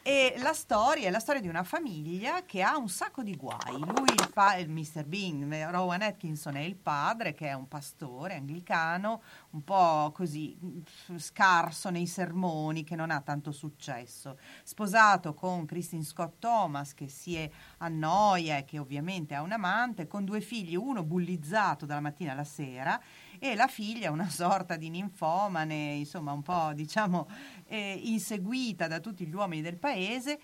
[0.02, 3.78] E la storia è la storia di una famiglia che ha un sacco di guai.
[3.78, 5.05] Lui, il, fa, il Mr.
[5.05, 9.20] Bean, Rowan Atkinson è il padre, che è un pastore anglicano,
[9.51, 14.39] un po' così mm, scarso nei sermoni, che non ha tanto successo.
[14.62, 20.06] Sposato con Christine Scott Thomas, che si è annoia e che ovviamente ha un amante,
[20.06, 22.98] con due figli, uno bullizzato dalla mattina alla sera
[23.41, 27.27] e la figlia una sorta di ninfomane, insomma un po' diciamo
[27.67, 30.39] eh, inseguita da tutti gli uomini del paese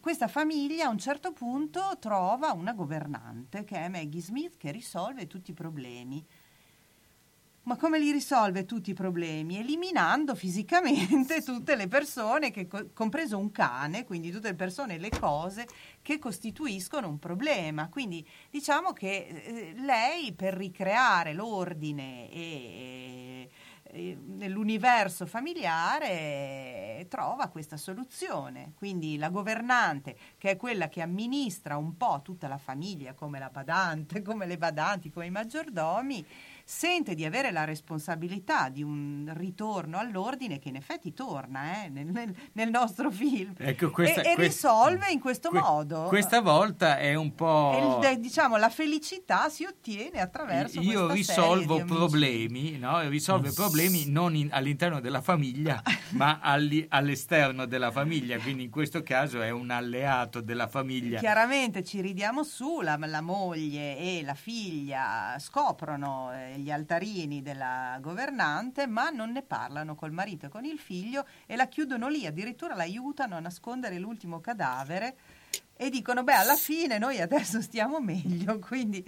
[0.00, 5.26] questa famiglia a un certo punto trova una governante che è Maggie Smith che risolve
[5.26, 6.24] tutti i problemi.
[7.68, 9.58] Ma come li risolve tutti i problemi?
[9.58, 14.98] Eliminando fisicamente tutte le persone, che, co- compreso un cane, quindi tutte le persone e
[14.98, 15.66] le cose
[16.00, 17.90] che costituiscono un problema.
[17.90, 23.50] Quindi diciamo che eh, lei per ricreare l'ordine e,
[23.82, 28.72] e nell'universo familiare trova questa soluzione.
[28.76, 33.50] Quindi la governante, che è quella che amministra un po' tutta la famiglia, come la
[33.50, 36.26] badante, come le badanti, come i maggiordomi,
[36.70, 42.34] sente di avere la responsabilità di un ritorno all'ordine che in effetti torna eh, nel,
[42.52, 46.02] nel- nostro film Ecco, questa- e, e quest- risolve in questo que- modo.
[46.08, 48.00] Questa volta è un po'...
[48.02, 53.00] il- diciamo, la felicità si ottiene attraverso Io questa risolvo problemi, no?
[53.08, 55.82] risolvo problemi non in- all'interno della famiglia,
[56.12, 61.18] ma alli- all'esterno della famiglia, quindi in questo caso è un alleato della famiglia.
[61.18, 67.98] Chiaramente ci ridiamo su, la, la moglie e la figlia scoprono eh, gli altarini della
[68.00, 72.26] governante, ma non ne parlano col marito e con il figlio e la chiudono lì,
[72.26, 75.16] addirittura l'aiutano a nascondere l'ultimo cadavere
[75.80, 79.04] e dicono beh alla fine noi adesso stiamo meglio quindi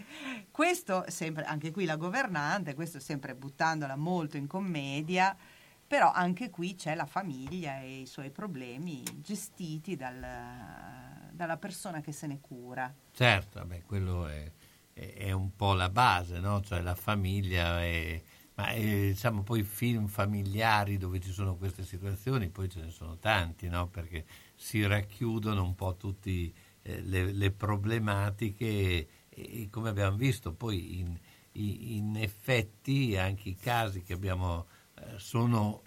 [0.52, 5.36] questo sempre anche qui la governante questo sempre buttandola molto in commedia
[5.85, 12.12] però anche qui c'è la famiglia e i suoi problemi gestiti dal- dalla persona che
[12.12, 12.93] se ne cura.
[13.12, 14.52] Certo, vabbè, quello è,
[15.01, 16.60] è- è un po' la base, no?
[16.62, 18.20] Cioè la famiglia, è-
[18.55, 23.16] ma eh, diciamo poi film familiari dove ci sono queste situazioni, poi ce ne sono
[23.18, 23.89] tanti, no?
[23.89, 24.24] Perché
[24.55, 26.52] si racchiudono un po' tutte
[26.82, 31.18] le, le problematiche e, e come abbiamo visto poi in,
[31.52, 34.66] in effetti anche i casi che abbiamo
[34.97, 35.82] eh, sono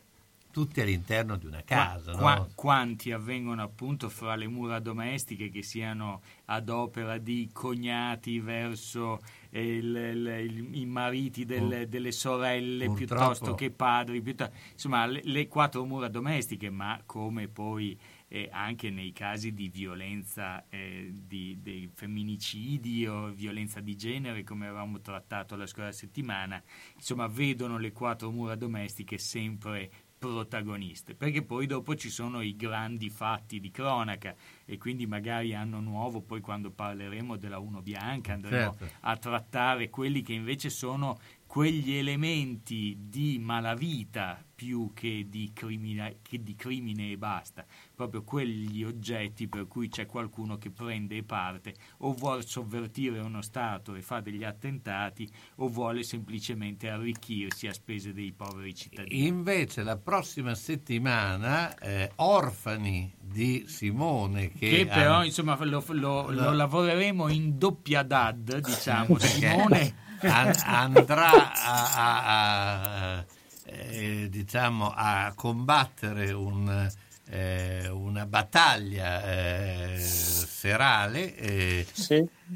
[0.54, 2.50] tutti all'interno di una casa, Qua- no?
[2.54, 9.20] quanti avvengono appunto fra le mura domestiche che siano ad opera di cognati verso
[9.56, 15.06] eh, il- il- i mariti delle, Pur- delle sorelle purtroppo- piuttosto che padri, piuttosto- insomma
[15.08, 17.98] le, le quattro mura domestiche, ma come poi
[18.30, 24.66] eh, anche nei casi di violenza, eh, di, dei femminicidi o violenza di genere, come
[24.66, 26.60] avevamo trattato la scorsa settimana,
[26.96, 29.92] insomma vedono le quattro mura domestiche sempre
[30.28, 34.34] protagoniste, perché poi dopo ci sono i grandi fatti di cronaca
[34.64, 38.96] e quindi magari anno nuovo, poi quando parleremo della Uno Bianca andremo Certo.
[39.02, 41.20] a trattare quelli che invece sono
[41.54, 47.64] quegli elementi di malavita più che di, crimina- che di crimine e basta,
[47.94, 53.94] proprio quegli oggetti per cui c'è qualcuno che prende parte o vuole sovvertire uno Stato
[53.94, 59.28] e fa degli attentati o vuole semplicemente arricchirsi a spese dei poveri cittadini.
[59.28, 65.92] Invece la prossima settimana eh, Orfani di Simone che, che però ha- insomma lo, lo-
[65.92, 73.26] lo- lo lavoreremo in doppia dad diciamo Simone an- andrà a, a- a,
[73.66, 76.90] eh, diciamo a combattere un,
[77.30, 81.86] eh, una battaglia eh, serale eh,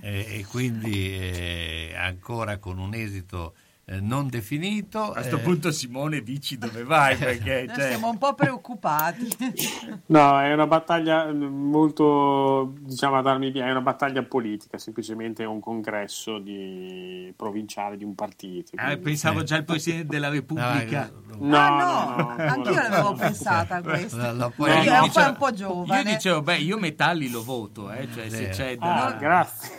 [0.01, 3.65] eh, e quindi eh, ancora con un esito eh,
[4.01, 5.01] non definito.
[5.01, 9.27] a questo eh, punto Simone dici dove vai perché cioè, siamo un po' preoccupati
[10.07, 15.59] No, è una battaglia mm, molto, diciamo, ad armi è una battaglia politica, semplicemente un
[15.61, 18.71] congresso di provinciale di un partito.
[18.75, 21.09] Ah, quindi- pensavo già al Presidente della Repubblica.
[21.39, 22.81] No, Ah, no, no, no, no, anch'io no.
[22.81, 26.15] l'avevo pensata a questo io puoi- ero Io un po', dicevo- un po' giovane Io
[26.15, 28.49] dicevo, beh, io Metalli lo voto, eh, cioè se Eh.
[28.49, 29.17] c'è Ah, da...
[29.19, 29.69] grazie.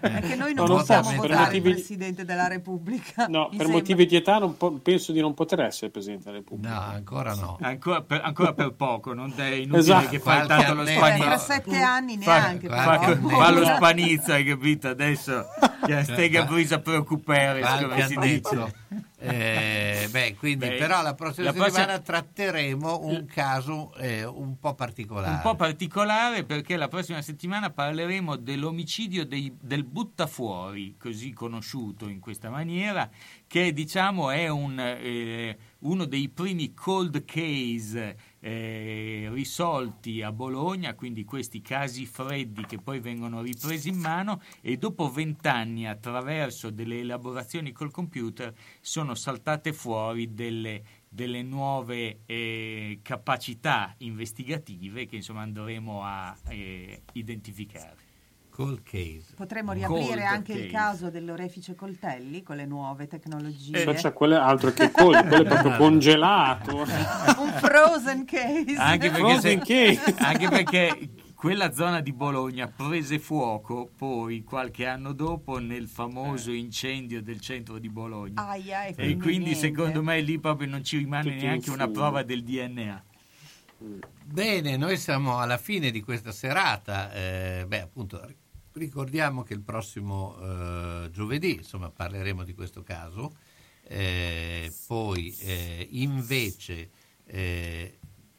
[0.00, 3.76] perché noi non Non possiamo per votare il Presidente della Repubblica No, Mi per sembra.
[3.82, 6.72] motivi di età non po- penso di non poter essere Presidente della Repubblica.
[6.74, 7.58] No, ancora no.
[7.60, 10.08] Ancora per, ancora per poco, non è inutile Esatto.
[10.08, 11.24] che fai tanto lo spanizzo.
[11.24, 13.28] tra sette anni Fa- neanche fa, però.
[13.28, 14.88] fa lo spanizzo, hai capito?
[14.88, 15.46] Adesso
[15.84, 18.84] che stega brisa preoccupare, come si dice.
[19.18, 24.58] Eh, beh, quindi Beh, però la prossima la settimana prossima- tratteremo un caso eh, un
[24.58, 25.34] po' particolare.
[25.34, 32.20] Un po' particolare perché la prossima settimana parleremo dell'omicidio dei- del buttafuori, così conosciuto in
[32.20, 33.08] questa maniera,
[33.46, 41.24] che diciamo è un, eh, uno dei primi cold case eh, risolti a Bologna, quindi
[41.24, 47.72] questi casi freddi che poi vengono ripresi in mano e dopo vent'anni attraverso delle elaborazioni
[47.72, 56.36] col computer sono saltate fuori delle, delle nuove eh, capacità investigative che insomma andremo a
[56.46, 58.05] eh, identificare.
[58.56, 59.34] Cold case.
[59.36, 60.72] Potremmo riaprire Cold anche il case.
[60.72, 63.82] caso dell'orefice coltelli con le nuove tecnologie.
[63.82, 66.76] Cioè, c'è quelle altro che cold, quello è proprio congelato.
[67.38, 68.74] un frozen case.
[68.78, 70.14] Anche perché, Frozen se- case.
[70.18, 75.86] anche perché quella zona di Bologna prese fuoco poi qualche anno dopo nel Eh.
[75.86, 78.48] famoso incendio del centro di Bologna.
[78.48, 79.60] Aia, e e quindi quindi niente.
[79.60, 83.04] secondo me lì proprio non ci rimane Tutto neanche una prova del DNA.
[84.24, 87.12] Bene, noi siamo alla fine di questa serata.
[87.12, 88.26] eh, beh, appunto,
[88.76, 93.34] ricordiamo che il prossimo eh, giovedì, insomma, parleremo di questo caso.
[93.88, 96.90] eh, poi, eh, invece,
[97.26, 97.98] eh,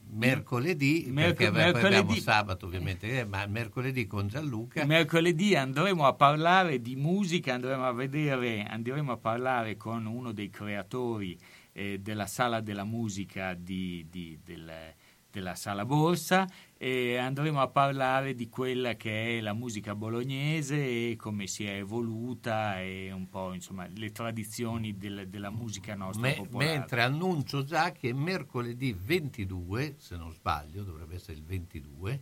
[0.10, 4.84] mercoledì, Merc- perché poi abbiamo mercoledì- sabato ovviamente, eh, ma mercoledì con Gianluca.
[4.84, 10.50] Mercoledì andremo a parlare di musica, andremo a vedere, andremo a parlare con uno dei
[10.50, 11.38] creatori
[11.72, 14.94] eh, della sala della musica di- di- del-
[15.32, 16.46] della sala Borsa
[16.80, 21.78] e andremo a parlare di quella che è la musica bolognese e come si è
[21.78, 26.78] evoluta e un po' insomma le tradizioni del- della musica nostra Me- popolare.
[26.78, 32.20] mentre annuncio già che mercoledì 22, se non sbaglio, dovrebbe essere il 22,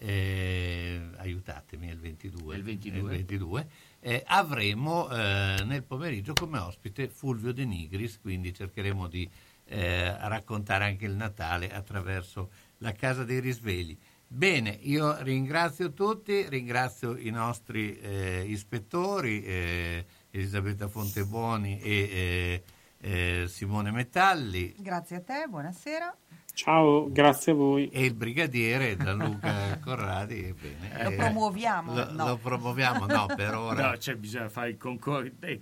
[0.00, 2.98] eh, aiutatemi, è il 22, Il 22.
[2.98, 3.68] è il 22,
[4.00, 9.28] eh, avremo eh, nel pomeriggio come ospite Fulvio De Nigris, quindi cercheremo di
[9.70, 13.96] eh, raccontare anche il Natale attraverso la Casa dei Risvegli.
[14.30, 22.62] Bene, io ringrazio tutti, ringrazio i nostri eh, ispettori, eh, Elisabetta Fontebuoni e
[23.00, 26.14] eh, eh, Simone Metalli Grazie a te, buonasera.
[26.52, 27.88] Ciao, grazie a voi.
[27.88, 30.44] e il brigadiere Gianluca Corradi.
[30.46, 31.94] Ebbene, Lo eh, promuoviamo?
[31.94, 32.26] Lo, No.
[32.26, 33.90] lo promuoviamo, no, per ora.
[33.90, 35.30] No, cioè bisogna fare il concorso.
[35.40, 35.58] Eh,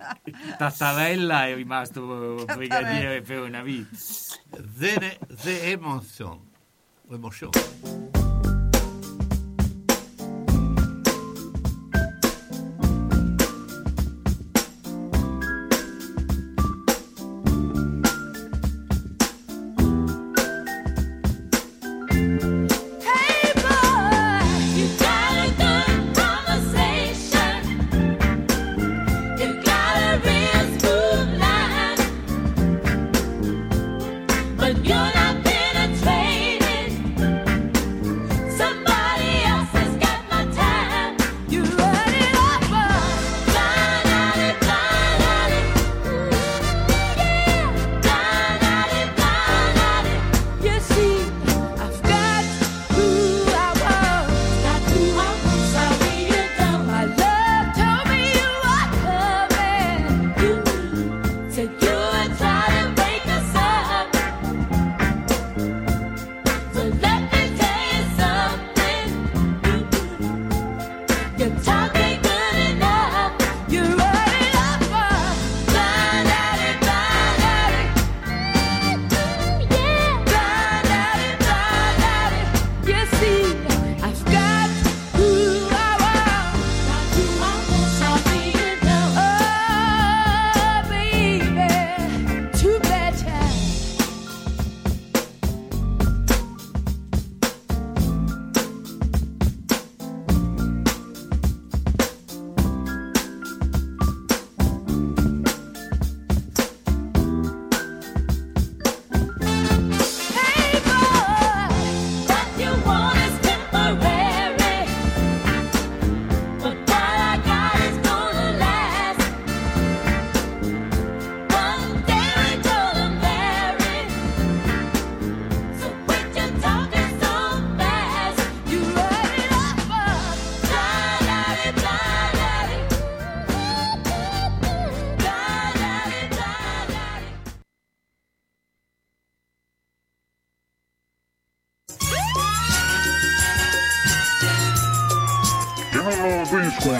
[0.57, 3.95] Tattarella è rimasto brigadiere per una vita.
[4.77, 6.46] The, the emotion.
[7.09, 7.51] Emotion.
[7.53, 8.16] Hey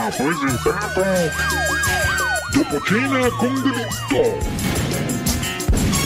[0.07, 1.03] ha presentato
[2.53, 4.55] Dopo cena con delitto.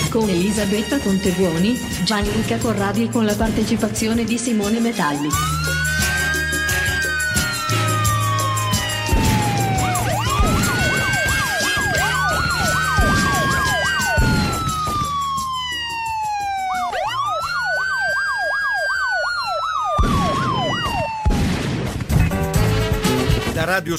[0.10, 5.51] Con Elisabetta Contebuoni, Gianluca Corradi e con la partecipazione di Simone Metalli.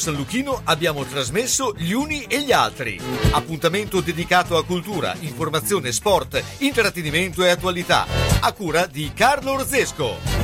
[0.02, 3.00] San Luchino abbiamo trasmesso Gli Uni e gli Altri.
[3.30, 8.04] Appuntamento dedicato a cultura, informazione, sport, intrattenimento e attualità.
[8.40, 10.42] A cura di Carlo Orzesco.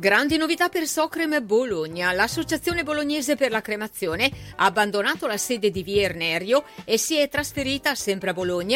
[0.00, 2.12] Grandi novità per Socrem Bologna.
[2.12, 7.28] L'associazione bolognese per la cremazione ha abbandonato la sede di Via Ernerio e si è
[7.28, 8.68] trasferita sempre a Bologna